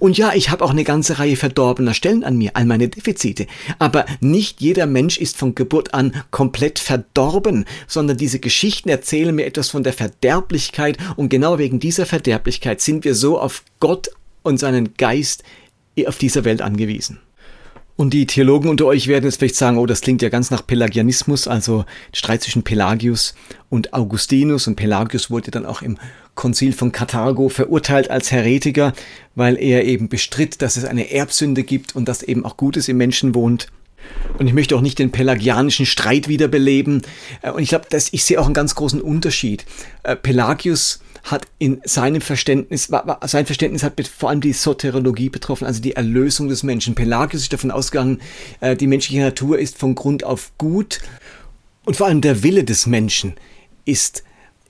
Und 0.00 0.18
ja, 0.18 0.32
ich 0.34 0.50
habe 0.50 0.64
auch 0.64 0.70
eine 0.70 0.82
ganze 0.82 1.20
Reihe 1.20 1.36
verdorbener 1.36 1.94
Stellen 1.94 2.24
an 2.24 2.36
mir, 2.36 2.50
all 2.54 2.64
meine 2.64 2.88
Defizite. 2.88 3.46
Aber 3.78 4.04
nicht 4.20 4.60
jeder 4.60 4.86
Mensch 4.86 5.18
ist 5.18 5.36
von 5.36 5.54
Geburt 5.54 5.94
an 5.94 6.24
komplett 6.32 6.80
verdorben, 6.80 7.66
sondern 7.86 8.16
diese 8.16 8.40
Geschichten 8.40 8.88
erzählen 8.88 9.32
mir 9.32 9.46
etwas 9.46 9.68
von 9.68 9.84
der 9.84 9.92
Verderblichkeit 9.92 10.98
und 11.14 11.28
genau 11.28 11.58
wegen 11.58 11.78
dieser 11.78 12.04
Verderblichkeit 12.04 12.80
sind 12.80 13.04
wir 13.04 13.14
so 13.14 13.38
auf 13.38 13.62
Gott 13.78 14.10
und 14.42 14.58
seinen 14.58 14.94
Geist 14.94 15.44
auf 16.04 16.18
dieser 16.18 16.44
Welt 16.44 16.62
angewiesen. 16.62 17.20
Und 17.96 18.14
die 18.14 18.26
Theologen 18.26 18.70
unter 18.70 18.86
euch 18.86 19.08
werden 19.08 19.26
jetzt 19.26 19.38
vielleicht 19.38 19.56
sagen, 19.56 19.76
oh, 19.76 19.84
das 19.84 20.00
klingt 20.00 20.22
ja 20.22 20.30
ganz 20.30 20.50
nach 20.50 20.66
Pelagianismus, 20.66 21.46
also 21.46 21.84
Streit 22.14 22.42
zwischen 22.42 22.62
Pelagius 22.62 23.34
und 23.68 23.92
Augustinus. 23.92 24.66
Und 24.66 24.76
Pelagius 24.76 25.30
wurde 25.30 25.50
dann 25.50 25.66
auch 25.66 25.82
im 25.82 25.98
Konzil 26.34 26.72
von 26.72 26.92
Karthago 26.92 27.50
verurteilt 27.50 28.10
als 28.10 28.32
Heretiker, 28.32 28.94
weil 29.34 29.58
er 29.58 29.84
eben 29.84 30.08
bestritt, 30.08 30.62
dass 30.62 30.76
es 30.76 30.84
eine 30.84 31.10
Erbsünde 31.12 31.62
gibt 31.62 31.94
und 31.94 32.08
dass 32.08 32.22
eben 32.22 32.46
auch 32.46 32.56
Gutes 32.56 32.88
im 32.88 32.96
Menschen 32.96 33.34
wohnt. 33.34 33.66
Und 34.38 34.46
ich 34.46 34.54
möchte 34.54 34.74
auch 34.76 34.80
nicht 34.80 34.98
den 34.98 35.12
pelagianischen 35.12 35.86
Streit 35.86 36.28
wiederbeleben. 36.28 37.02
Äh, 37.42 37.50
und 37.50 37.62
ich 37.62 37.68
glaube, 37.68 37.86
dass 37.90 38.12
ich 38.12 38.24
sehe 38.24 38.40
auch 38.40 38.46
einen 38.46 38.54
ganz 38.54 38.74
großen 38.74 39.00
Unterschied. 39.00 39.66
Äh, 40.02 40.16
Pelagius 40.16 41.00
hat 41.22 41.46
in 41.58 41.80
seinem 41.84 42.20
Verständnis, 42.20 42.90
sein 43.26 43.46
Verständnis 43.46 43.82
hat 43.82 44.00
vor 44.08 44.30
allem 44.30 44.40
die 44.40 44.52
Soteriologie 44.52 45.28
betroffen, 45.28 45.66
also 45.66 45.80
die 45.80 45.92
Erlösung 45.92 46.48
des 46.48 46.62
Menschen. 46.62 46.94
Pelagius 46.94 47.42
ist 47.42 47.52
davon 47.52 47.70
ausgegangen, 47.70 48.20
äh, 48.60 48.76
die 48.76 48.86
menschliche 48.86 49.20
Natur 49.20 49.58
ist 49.58 49.78
von 49.78 49.94
Grund 49.94 50.24
auf 50.24 50.52
gut 50.58 51.00
Und 51.84 51.96
vor 51.96 52.06
allem 52.06 52.20
der 52.20 52.42
Wille 52.42 52.64
des 52.64 52.86
Menschen 52.86 53.34
ist 53.84 54.22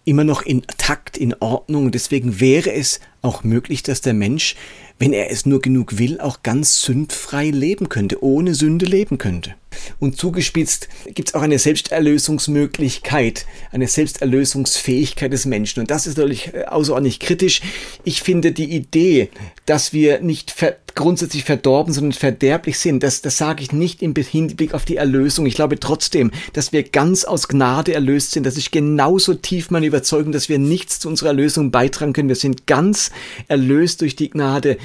immer 0.04 0.24
noch 0.24 0.42
intakt, 0.42 1.16
in 1.16 1.34
Ordnung. 1.40 1.90
Deswegen 1.90 2.40
wäre 2.40 2.72
es 2.72 3.00
auch 3.22 3.44
möglich, 3.44 3.82
dass 3.82 4.00
der 4.00 4.14
Mensch, 4.14 4.56
wenn 4.98 5.12
er 5.12 5.30
es 5.30 5.46
nur 5.46 5.60
genug 5.60 5.98
will, 5.98 6.20
auch 6.20 6.42
ganz 6.42 6.82
sündfrei 6.82 7.50
leben 7.50 7.88
könnte, 7.88 8.22
ohne 8.22 8.54
Sünde 8.54 8.86
leben 8.86 9.18
könnte. 9.18 9.54
Und 9.98 10.16
zugespitzt 10.16 10.88
gibt 11.14 11.28
es 11.28 11.34
auch 11.34 11.42
eine 11.42 11.58
Selbsterlösungsmöglichkeit, 11.58 13.46
eine 13.72 13.88
Selbsterlösungsfähigkeit 13.88 15.32
des 15.32 15.46
Menschen. 15.46 15.80
Und 15.80 15.90
das 15.90 16.06
ist 16.06 16.16
natürlich 16.16 16.54
äh, 16.54 16.64
außerordentlich 16.64 17.20
kritisch. 17.20 17.60
Ich 18.04 18.22
finde 18.22 18.52
die 18.52 18.72
Idee, 18.72 19.30
dass 19.66 19.92
wir 19.92 20.20
nicht 20.20 20.50
ver 20.50 20.76
grundsätzlich 20.94 21.44
verdorben, 21.44 21.94
sondern 21.94 22.12
verderblich 22.12 22.78
sind, 22.78 23.02
das, 23.02 23.22
das 23.22 23.38
sage 23.38 23.62
ich 23.62 23.72
nicht 23.72 24.02
im 24.02 24.14
Hinblick 24.14 24.74
auf 24.74 24.84
die 24.84 24.96
Erlösung. 24.96 25.46
Ich 25.46 25.54
glaube 25.54 25.78
trotzdem, 25.78 26.32
dass 26.52 26.72
wir 26.72 26.82
ganz 26.82 27.24
aus 27.24 27.48
Gnade 27.48 27.94
erlöst 27.94 28.32
sind. 28.32 28.44
Das 28.44 28.56
ist 28.56 28.72
genauso 28.72 29.34
tief 29.34 29.70
meine 29.70 29.86
Überzeugung, 29.86 30.32
dass 30.32 30.48
wir 30.48 30.58
nichts 30.58 30.98
zu 30.98 31.08
unserer 31.08 31.28
Erlösung 31.28 31.70
beitragen 31.70 32.12
können. 32.12 32.28
Wir 32.28 32.36
sind 32.36 32.66
ganz 32.66 33.12
erlöst 33.48 34.00
durch 34.00 34.16
die 34.16 34.30
Gnade 34.30 34.78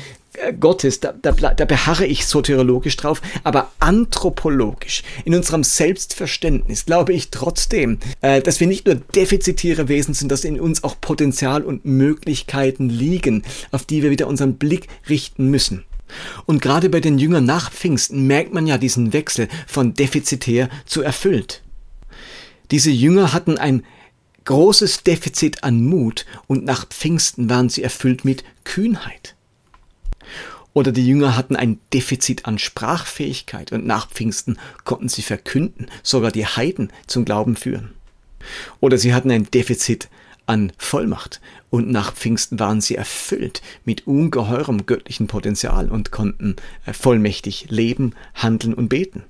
Gottes, 0.59 0.99
da, 0.99 1.13
da, 1.13 1.31
da 1.31 1.65
beharre 1.65 2.05
ich 2.05 2.25
soteriologisch 2.25 2.97
drauf, 2.97 3.21
aber 3.43 3.71
anthropologisch, 3.79 5.03
in 5.23 5.35
unserem 5.35 5.63
Selbstverständnis, 5.63 6.85
glaube 6.85 7.13
ich 7.13 7.29
trotzdem, 7.29 7.99
äh, 8.21 8.41
dass 8.41 8.59
wir 8.59 8.67
nicht 8.67 8.85
nur 8.85 8.95
defizitäre 8.95 9.87
Wesen 9.87 10.13
sind, 10.13 10.31
dass 10.31 10.43
in 10.43 10.59
uns 10.59 10.83
auch 10.83 10.99
Potenzial 11.01 11.63
und 11.63 11.85
Möglichkeiten 11.85 12.89
liegen, 12.89 13.43
auf 13.71 13.85
die 13.85 14.03
wir 14.03 14.09
wieder 14.11 14.27
unseren 14.27 14.55
Blick 14.55 14.87
richten 15.09 15.49
müssen. 15.49 15.85
Und 16.45 16.61
gerade 16.61 16.89
bei 16.89 16.99
den 16.99 17.17
Jüngern 17.17 17.45
nach 17.45 17.71
Pfingsten 17.71 18.27
merkt 18.27 18.53
man 18.53 18.67
ja 18.67 18.77
diesen 18.77 19.13
Wechsel 19.13 19.47
von 19.67 19.93
defizitär 19.93 20.69
zu 20.85 21.01
erfüllt. 21.01 21.61
Diese 22.71 22.91
Jünger 22.91 23.33
hatten 23.33 23.57
ein 23.57 23.83
großes 24.45 25.03
Defizit 25.03 25.63
an 25.63 25.83
Mut 25.83 26.25
und 26.47 26.65
nach 26.65 26.87
Pfingsten 26.87 27.49
waren 27.49 27.69
sie 27.69 27.83
erfüllt 27.83 28.25
mit 28.25 28.43
Kühnheit. 28.63 29.34
Oder 30.75 30.91
die 30.91 31.07
Jünger 31.07 31.37
hatten 31.37 31.55
ein 31.55 31.79
Defizit 31.93 32.45
an 32.45 32.59
Sprachfähigkeit 32.59 33.71
und 33.71 33.87
nach 33.87 34.09
Pfingsten 34.09 34.59
konnten 34.83 35.07
sie 35.07 35.21
verkünden, 35.21 35.87
sogar 36.03 36.31
die 36.31 36.45
Heiden 36.45 36.91
zum 37.07 37.23
Glauben 37.23 37.55
führen. 37.55 37.93
Oder 38.81 38.97
sie 38.97 39.13
hatten 39.13 39.31
ein 39.31 39.49
Defizit 39.49 40.09
an 40.47 40.73
Vollmacht 40.77 41.39
und 41.69 41.89
nach 41.89 42.13
Pfingsten 42.13 42.59
waren 42.59 42.81
sie 42.81 42.95
erfüllt 42.95 43.61
mit 43.85 44.05
ungeheurem 44.05 44.85
göttlichen 44.85 45.27
Potenzial 45.27 45.89
und 45.89 46.11
konnten 46.11 46.57
äh, 46.85 46.91
vollmächtig 46.91 47.67
leben, 47.69 48.13
handeln 48.35 48.73
und 48.73 48.89
beten. 48.89 49.23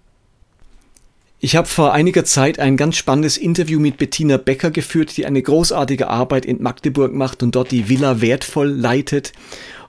Ich 1.40 1.56
habe 1.56 1.68
vor 1.68 1.94
einiger 1.94 2.26
Zeit 2.26 2.58
ein 2.58 2.76
ganz 2.76 2.98
spannendes 2.98 3.38
Interview 3.38 3.80
mit 3.80 3.98
Bettina 3.98 4.38
Becker 4.38 4.72
geführt, 4.72 5.16
die 5.16 5.28
eine 5.28 5.44
großartige 5.44 6.08
Arbeit 6.08 6.44
in 6.44 6.64
Magdeburg 6.64 7.14
macht 7.14 7.44
und 7.44 7.54
dort 7.54 7.70
die 7.70 7.88
Villa 7.88 8.20
Wertvoll 8.20 8.70
leitet. 8.70 9.32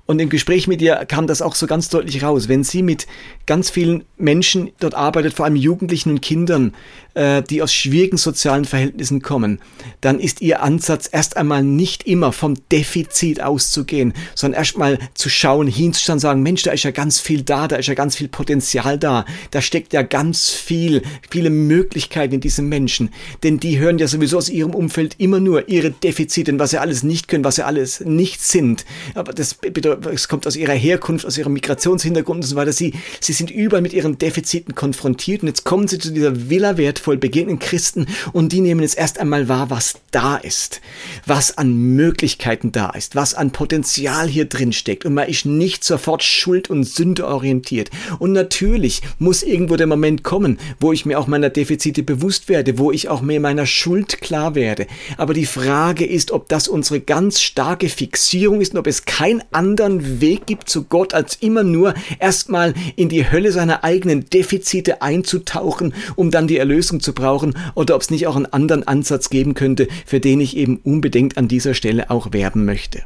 Und 0.06 0.20
im 0.20 0.28
Gespräch 0.28 0.68
mit 0.68 0.80
ihr 0.80 0.94
kam 1.06 1.26
das 1.26 1.42
auch 1.42 1.56
so 1.56 1.66
ganz 1.66 1.88
deutlich 1.88 2.22
raus. 2.22 2.48
Wenn 2.48 2.62
sie 2.62 2.82
mit 2.82 3.08
ganz 3.44 3.70
vielen 3.70 4.04
Menschen 4.16 4.70
dort 4.78 4.94
arbeitet, 4.94 5.34
vor 5.34 5.44
allem 5.44 5.56
Jugendlichen 5.56 6.10
und 6.10 6.22
Kindern, 6.22 6.74
äh, 7.14 7.42
die 7.42 7.60
aus 7.60 7.74
schwierigen 7.74 8.16
sozialen 8.16 8.64
Verhältnissen 8.64 9.20
kommen, 9.20 9.58
dann 10.00 10.20
ist 10.20 10.42
ihr 10.42 10.62
Ansatz 10.62 11.08
erst 11.10 11.36
einmal 11.36 11.64
nicht 11.64 12.04
immer 12.06 12.32
vom 12.32 12.54
Defizit 12.70 13.42
auszugehen, 13.42 14.12
sondern 14.36 14.60
erst 14.60 14.78
mal 14.78 14.98
zu 15.14 15.28
schauen, 15.28 15.66
hinzuschauen, 15.66 16.20
sagen, 16.20 16.42
Mensch, 16.42 16.62
da 16.62 16.70
ist 16.70 16.84
ja 16.84 16.92
ganz 16.92 17.18
viel 17.18 17.42
da, 17.42 17.66
da 17.66 17.76
ist 17.76 17.88
ja 17.88 17.94
ganz 17.94 18.16
viel 18.16 18.28
Potenzial 18.28 18.98
da, 18.98 19.24
da 19.50 19.60
steckt 19.60 19.92
ja 19.92 20.02
ganz 20.02 20.50
viel, 20.50 21.02
viele 21.30 21.50
Möglichkeiten 21.50 22.34
in 22.34 22.40
diesem 22.40 22.68
Menschen, 22.68 23.10
denn 23.42 23.58
die 23.58 23.78
hören 23.78 23.98
ja 23.98 24.06
sowieso 24.06 24.38
aus 24.38 24.48
ihrem 24.48 24.74
Umfeld 24.74 25.16
immer 25.18 25.40
nur 25.40 25.68
ihre 25.68 25.90
Defizite, 25.90 26.56
was 26.58 26.70
sie 26.70 26.78
alles 26.78 27.02
nicht 27.02 27.26
können, 27.26 27.44
was 27.44 27.56
sie 27.56 27.64
alles 27.64 28.00
nicht 28.00 28.42
sind. 28.42 28.84
Aber 29.14 29.32
das 29.32 29.54
bedeutet, 29.54 29.95
es 30.12 30.28
kommt 30.28 30.46
aus 30.46 30.56
ihrer 30.56 30.72
Herkunft, 30.72 31.26
aus 31.26 31.38
ihrem 31.38 31.52
Migrationshintergrund 31.52 32.38
und 32.42 32.48
so 32.48 32.56
weiter. 32.56 32.72
Sie, 32.72 32.94
sie 33.20 33.32
sind 33.32 33.50
überall 33.50 33.82
mit 33.82 33.92
ihren 33.92 34.18
Defiziten 34.18 34.74
konfrontiert 34.74 35.42
und 35.42 35.48
jetzt 35.48 35.64
kommen 35.64 35.88
sie 35.88 35.98
zu 35.98 36.12
dieser 36.12 36.50
Villa 36.50 36.76
wertvoll 36.76 37.16
begegnenden 37.16 37.58
Christen 37.58 38.06
und 38.32 38.52
die 38.52 38.60
nehmen 38.60 38.82
jetzt 38.82 38.98
erst 38.98 39.18
einmal 39.18 39.48
wahr, 39.48 39.70
was 39.70 39.94
da 40.10 40.36
ist, 40.36 40.80
was 41.26 41.58
an 41.58 41.74
Möglichkeiten 41.74 42.72
da 42.72 42.90
ist, 42.90 43.16
was 43.16 43.34
an 43.34 43.50
Potenzial 43.50 44.28
hier 44.28 44.46
drin 44.46 44.72
steckt 44.72 45.04
und 45.04 45.14
man 45.14 45.28
ist 45.28 45.46
nicht 45.46 45.84
sofort 45.84 46.22
Schuld 46.22 46.70
und 46.70 46.84
Sünde 46.84 47.26
orientiert. 47.26 47.90
Und 48.18 48.32
natürlich 48.32 49.02
muss 49.18 49.42
irgendwo 49.42 49.76
der 49.76 49.86
Moment 49.86 50.22
kommen, 50.22 50.58
wo 50.80 50.92
ich 50.92 51.06
mir 51.06 51.18
auch 51.18 51.26
meiner 51.26 51.50
Defizite 51.50 52.02
bewusst 52.02 52.48
werde, 52.48 52.78
wo 52.78 52.90
ich 52.92 53.08
auch 53.08 53.22
mir 53.22 53.40
meiner 53.40 53.66
Schuld 53.66 54.20
klar 54.20 54.54
werde. 54.54 54.86
Aber 55.16 55.34
die 55.34 55.46
Frage 55.46 56.04
ist, 56.04 56.30
ob 56.30 56.48
das 56.48 56.68
unsere 56.68 57.00
ganz 57.00 57.40
starke 57.40 57.88
Fixierung 57.88 58.60
ist 58.60 58.74
und 58.74 58.80
ob 58.80 58.86
es 58.86 59.04
kein 59.04 59.42
anderen 59.86 60.20
Weg 60.20 60.46
gibt 60.46 60.68
zu 60.68 60.84
Gott, 60.84 61.14
als 61.14 61.36
immer 61.36 61.62
nur 61.62 61.94
erstmal 62.18 62.74
in 62.96 63.08
die 63.08 63.30
Hölle 63.30 63.52
seiner 63.52 63.84
eigenen 63.84 64.28
Defizite 64.28 65.02
einzutauchen, 65.02 65.94
um 66.16 66.30
dann 66.30 66.46
die 66.46 66.58
Erlösung 66.58 67.00
zu 67.00 67.12
brauchen, 67.12 67.56
oder 67.74 67.94
ob 67.94 68.02
es 68.02 68.10
nicht 68.10 68.26
auch 68.26 68.36
einen 68.36 68.46
anderen 68.46 68.86
Ansatz 68.86 69.30
geben 69.30 69.54
könnte, 69.54 69.88
für 70.04 70.20
den 70.20 70.40
ich 70.40 70.56
eben 70.56 70.78
unbedingt 70.84 71.38
an 71.38 71.48
dieser 71.48 71.74
Stelle 71.74 72.10
auch 72.10 72.32
werben 72.32 72.64
möchte. 72.64 73.02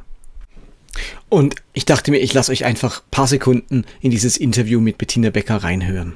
Und 1.29 1.55
ich 1.73 1.85
dachte 1.85 2.11
mir, 2.11 2.19
ich 2.19 2.35
lasse 2.35 2.51
euch 2.51 2.65
einfach 2.65 3.01
ein 3.01 3.11
paar 3.11 3.29
Sekunden 3.29 3.85
in 4.01 4.11
dieses 4.11 4.37
Interview 4.37 4.81
mit 4.81 4.99
Bettina 4.99 5.31
Becker 5.31 5.57
reinhören. 5.57 6.15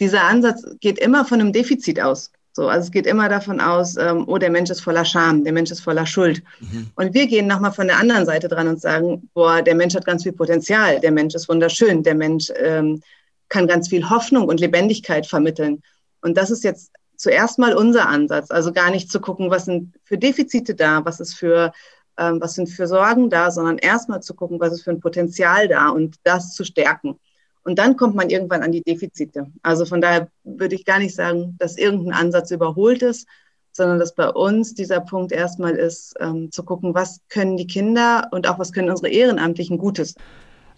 Dieser 0.00 0.24
Ansatz 0.24 0.64
geht 0.80 0.98
immer 0.98 1.24
von 1.24 1.40
einem 1.40 1.52
Defizit 1.52 2.00
aus. 2.00 2.30
So, 2.54 2.68
also 2.68 2.84
es 2.84 2.90
geht 2.90 3.06
immer 3.06 3.28
davon 3.30 3.60
aus, 3.60 3.96
ähm, 3.96 4.24
oh, 4.26 4.36
der 4.36 4.50
Mensch 4.50 4.70
ist 4.70 4.80
voller 4.80 5.06
Scham, 5.06 5.42
der 5.42 5.54
Mensch 5.54 5.70
ist 5.70 5.80
voller 5.80 6.04
Schuld. 6.04 6.42
Mhm. 6.60 6.90
Und 6.96 7.14
wir 7.14 7.26
gehen 7.26 7.46
nochmal 7.46 7.72
von 7.72 7.86
der 7.86 7.98
anderen 7.98 8.26
Seite 8.26 8.48
dran 8.48 8.68
und 8.68 8.80
sagen, 8.80 9.30
boah, 9.32 9.62
der 9.62 9.74
Mensch 9.74 9.94
hat 9.94 10.04
ganz 10.04 10.22
viel 10.22 10.32
Potenzial, 10.32 11.00
der 11.00 11.12
Mensch 11.12 11.34
ist 11.34 11.48
wunderschön, 11.48 12.02
der 12.02 12.14
Mensch 12.14 12.52
ähm, 12.56 13.02
kann 13.48 13.66
ganz 13.66 13.88
viel 13.88 14.08
Hoffnung 14.08 14.48
und 14.48 14.60
Lebendigkeit 14.60 15.26
vermitteln. 15.26 15.82
Und 16.20 16.36
das 16.36 16.50
ist 16.50 16.62
jetzt 16.62 16.92
zuerst 17.16 17.58
mal 17.58 17.74
unser 17.74 18.08
Ansatz, 18.08 18.50
also 18.50 18.72
gar 18.72 18.90
nicht 18.90 19.10
zu 19.10 19.20
gucken, 19.20 19.50
was 19.50 19.64
sind 19.64 19.94
für 20.04 20.18
Defizite 20.18 20.74
da, 20.74 21.04
was 21.04 21.20
ist 21.20 21.34
für 21.34 21.72
ähm, 22.18 22.40
was 22.40 22.54
sind 22.54 22.68
für 22.68 22.86
Sorgen 22.86 23.30
da, 23.30 23.50
sondern 23.50 23.78
erstmal 23.78 24.22
zu 24.22 24.34
gucken, 24.34 24.60
was 24.60 24.72
ist 24.72 24.82
für 24.82 24.90
ein 24.90 25.00
Potenzial 25.00 25.68
da 25.68 25.88
und 25.88 26.16
das 26.24 26.54
zu 26.54 26.64
stärken. 26.64 27.18
Und 27.64 27.78
dann 27.78 27.96
kommt 27.96 28.14
man 28.14 28.30
irgendwann 28.30 28.62
an 28.62 28.72
die 28.72 28.82
Defizite. 28.82 29.46
Also 29.62 29.84
von 29.84 30.00
daher 30.00 30.28
würde 30.44 30.74
ich 30.74 30.84
gar 30.84 30.98
nicht 30.98 31.14
sagen, 31.14 31.56
dass 31.58 31.78
irgendein 31.78 32.14
Ansatz 32.14 32.50
überholt 32.50 33.02
ist, 33.02 33.26
sondern 33.72 33.98
dass 33.98 34.14
bei 34.14 34.28
uns 34.28 34.74
dieser 34.74 35.00
Punkt 35.00 35.32
erstmal 35.32 35.74
ist, 35.74 36.14
ähm, 36.20 36.50
zu 36.50 36.62
gucken, 36.64 36.94
was 36.94 37.20
können 37.28 37.56
die 37.56 37.66
Kinder 37.66 38.28
und 38.32 38.48
auch 38.48 38.58
was 38.58 38.72
können 38.72 38.90
unsere 38.90 39.08
Ehrenamtlichen 39.08 39.78
Gutes. 39.78 40.14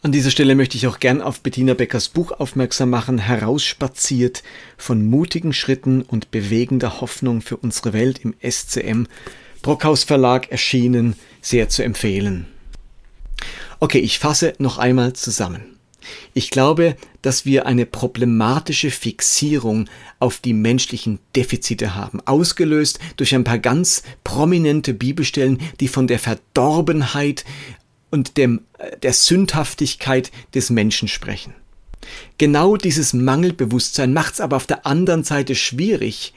An 0.03 0.12
dieser 0.12 0.31
Stelle 0.31 0.55
möchte 0.55 0.77
ich 0.77 0.87
auch 0.87 1.01
gern 1.01 1.23
auf 1.23 1.40
Bettina 1.40 1.73
Beckers 1.73 2.11
Buch 2.11 2.33
aufmerksam 2.33 2.90
machen, 2.90 3.16
Herausspaziert 3.16 4.42
von 4.77 5.07
mutigen 5.07 5.55
Schritten 5.55 6.03
und 6.03 6.31
bewegender 6.31 7.01
Hoffnung 7.01 7.40
für 7.40 7.57
unsere 7.57 7.94
Welt 7.94 8.20
im 8.23 8.35
SCM 8.42 9.07
Brockhaus 9.62 10.05
Verlag 10.05 10.51
erschienen, 10.51 11.16
sehr 11.40 11.70
zu 11.70 11.83
empfehlen. 11.83 12.47
Okay, 13.81 13.99
ich 13.99 14.18
fasse 14.18 14.53
noch 14.59 14.77
einmal 14.77 15.14
zusammen. 15.14 15.79
Ich 16.33 16.51
glaube, 16.51 16.97
dass 17.23 17.45
wir 17.45 17.67
eine 17.67 17.87
problematische 17.87 18.90
Fixierung 18.90 19.88
auf 20.19 20.38
die 20.38 20.53
menschlichen 20.53 21.19
Defizite 21.37 21.95
haben, 21.95 22.21
ausgelöst 22.21 22.99
durch 23.17 23.35
ein 23.35 23.45
paar 23.45 23.59
ganz 23.59 24.03
prominente 24.25 24.95
Bibelstellen, 24.95 25.59
die 25.81 25.88
von 25.88 26.07
der 26.07 26.19
Verdorbenheit 26.19 27.45
und 28.11 28.37
dem, 28.37 28.62
äh, 28.79 28.97
der 28.99 29.12
Sündhaftigkeit 29.12 30.31
des 30.55 30.71
Menschen 30.71 31.09
sprechen. 31.09 31.55
Genau 32.38 32.77
dieses 32.77 33.12
Mangelbewusstsein 33.12 34.12
macht 34.12 34.35
es 34.35 34.40
aber 34.40 34.57
auf 34.57 34.67
der 34.67 34.87
anderen 34.87 35.25
Seite 35.25 35.55
schwierig, 35.55 36.35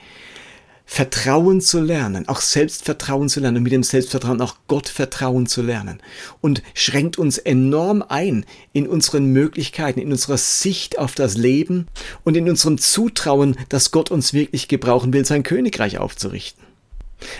Vertrauen 0.89 1.59
zu 1.59 1.81
lernen, 1.81 2.29
auch 2.29 2.39
Selbstvertrauen 2.39 3.27
zu 3.27 3.41
lernen 3.41 3.57
und 3.57 3.63
mit 3.63 3.73
dem 3.73 3.83
Selbstvertrauen 3.83 4.39
auch 4.39 4.55
Gottvertrauen 4.67 5.45
zu 5.45 5.61
lernen 5.61 5.99
und 6.39 6.63
schränkt 6.73 7.17
uns 7.17 7.37
enorm 7.37 8.03
ein 8.07 8.45
in 8.71 8.87
unseren 8.87 9.25
Möglichkeiten, 9.33 9.99
in 9.99 10.11
unserer 10.11 10.37
Sicht 10.37 10.97
auf 10.97 11.13
das 11.13 11.35
Leben 11.35 11.87
und 12.23 12.37
in 12.37 12.49
unserem 12.49 12.77
Zutrauen, 12.77 13.57
dass 13.67 13.91
Gott 13.91 14.09
uns 14.09 14.31
wirklich 14.31 14.69
gebrauchen 14.69 15.11
will, 15.11 15.25
sein 15.25 15.43
Königreich 15.43 15.97
aufzurichten. 15.97 16.63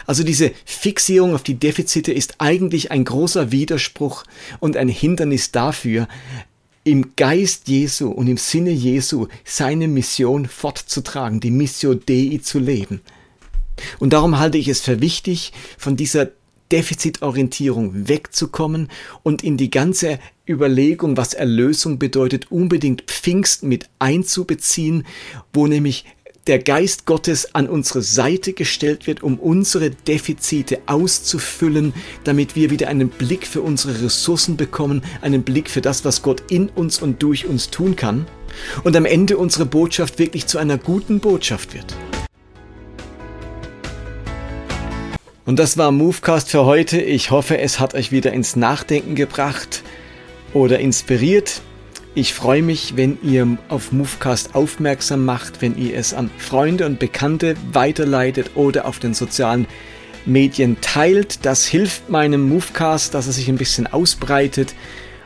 Also 0.06 0.24
diese 0.24 0.52
Fixierung 0.66 1.34
auf 1.34 1.44
die 1.44 1.56
Defizite 1.56 2.12
ist 2.12 2.36
eigentlich 2.40 2.92
ein 2.92 3.06
großer 3.06 3.52
Widerspruch 3.52 4.26
und 4.60 4.76
ein 4.76 4.90
Hindernis 4.90 5.52
dafür, 5.52 6.10
im 6.84 7.16
Geist 7.16 7.70
Jesu 7.70 8.10
und 8.10 8.28
im 8.28 8.38
Sinne 8.38 8.72
Jesu 8.72 9.28
seine 9.46 9.88
Mission 9.88 10.48
fortzutragen, 10.48 11.40
die 11.40 11.52
Missio 11.52 11.94
Dei 11.94 12.40
zu 12.44 12.60
leben. 12.60 13.02
Und 14.00 14.14
darum 14.14 14.40
halte 14.40 14.58
ich 14.58 14.68
es 14.68 14.82
für 14.82 15.02
wichtig, 15.02 15.54
von 15.78 15.96
dieser 15.96 16.30
Defizitorientierung 16.72 18.10
wegzukommen 18.10 18.90
und 19.24 19.44
in 19.44 19.58
die 19.58 19.70
ganze 19.70 20.20
Überlegung, 20.48 21.16
was 21.16 21.34
Erlösung 21.34 21.98
bedeutet, 21.98 22.52
unbedingt 22.52 23.04
Pfingsten 23.04 23.70
mit 23.70 23.90
einzubeziehen, 24.00 25.06
wo 25.54 25.68
nämlich 25.68 26.06
der 26.48 26.60
Geist 26.60 27.06
Gottes 27.06 27.54
an 27.56 27.68
unsere 27.68 28.02
Seite 28.02 28.54
gestellt 28.54 29.06
wird, 29.06 29.22
um 29.22 29.38
unsere 29.38 29.90
Defizite 29.90 30.80
auszufüllen, 30.86 31.94
damit 32.24 32.56
wir 32.56 32.70
wieder 32.70 32.88
einen 32.88 33.10
Blick 33.10 33.46
für 33.46 33.62
unsere 33.62 34.02
Ressourcen 34.02 34.56
bekommen, 34.56 35.04
einen 35.22 35.44
Blick 35.44 35.70
für 35.70 35.82
das, 35.82 36.06
was 36.06 36.22
Gott 36.22 36.44
in 36.50 36.70
uns 36.70 37.02
und 37.02 37.22
durch 37.22 37.46
uns 37.46 37.70
tun 37.70 37.98
kann 37.98 38.28
und 38.84 38.96
am 38.96 39.06
Ende 39.06 39.38
unsere 39.38 39.66
Botschaft 39.66 40.20
wirklich 40.20 40.48
zu 40.48 40.58
einer 40.58 40.78
guten 40.78 41.20
Botschaft 41.20 41.74
wird. 41.74 41.96
Und 45.48 45.60
das 45.60 45.78
war 45.78 45.94
Movecast 45.94 46.52
für 46.52 46.66
heute. 46.66 47.00
Ich 47.02 47.32
hoffe, 47.32 47.58
es 47.58 47.80
hat 47.80 47.96
euch 47.96 48.12
wieder 48.12 48.34
ins 48.34 48.58
Nachdenken 48.58 49.16
gebracht 49.16 49.82
oder 50.54 50.80
inspiriert. 50.80 51.62
Ich 52.16 52.34
freue 52.34 52.62
mich, 52.62 52.98
wenn 52.98 53.18
ihr 53.24 53.58
auf 53.70 53.94
Movecast 53.94 54.56
aufmerksam 54.56 55.24
macht, 55.24 55.62
wenn 55.62 55.78
ihr 55.78 55.96
es 55.96 56.14
an 56.14 56.30
Freunde 56.38 56.86
und 56.86 57.00
Bekannte 57.00 57.56
weiterleitet 57.72 58.52
oder 58.56 58.86
auf 58.86 59.00
den 59.00 59.14
sozialen 59.14 59.68
Medien 60.26 60.82
teilt. 60.82 61.46
Das 61.46 61.66
hilft 61.66 62.10
meinem 62.10 62.50
Movecast, 62.50 63.14
dass 63.14 63.28
er 63.28 63.34
sich 63.34 63.48
ein 63.48 63.58
bisschen 63.58 63.88
ausbreitet. 63.88 64.76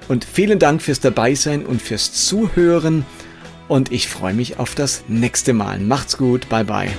Und 0.07 0.23
vielen 0.23 0.59
Dank 0.59 0.83
fürs 0.83 0.99
Dabeisein 0.99 1.65
und 1.65 1.81
fürs 1.81 2.13
Zuhören. 2.27 3.07
Und 3.67 3.91
ich 3.91 4.07
freue 4.07 4.35
mich 4.35 4.59
auf 4.59 4.75
das 4.75 5.03
nächste 5.07 5.53
Mal. 5.53 5.79
Macht's 5.79 6.15
gut. 6.15 6.47
Bye 6.47 6.65
bye. 6.65 6.91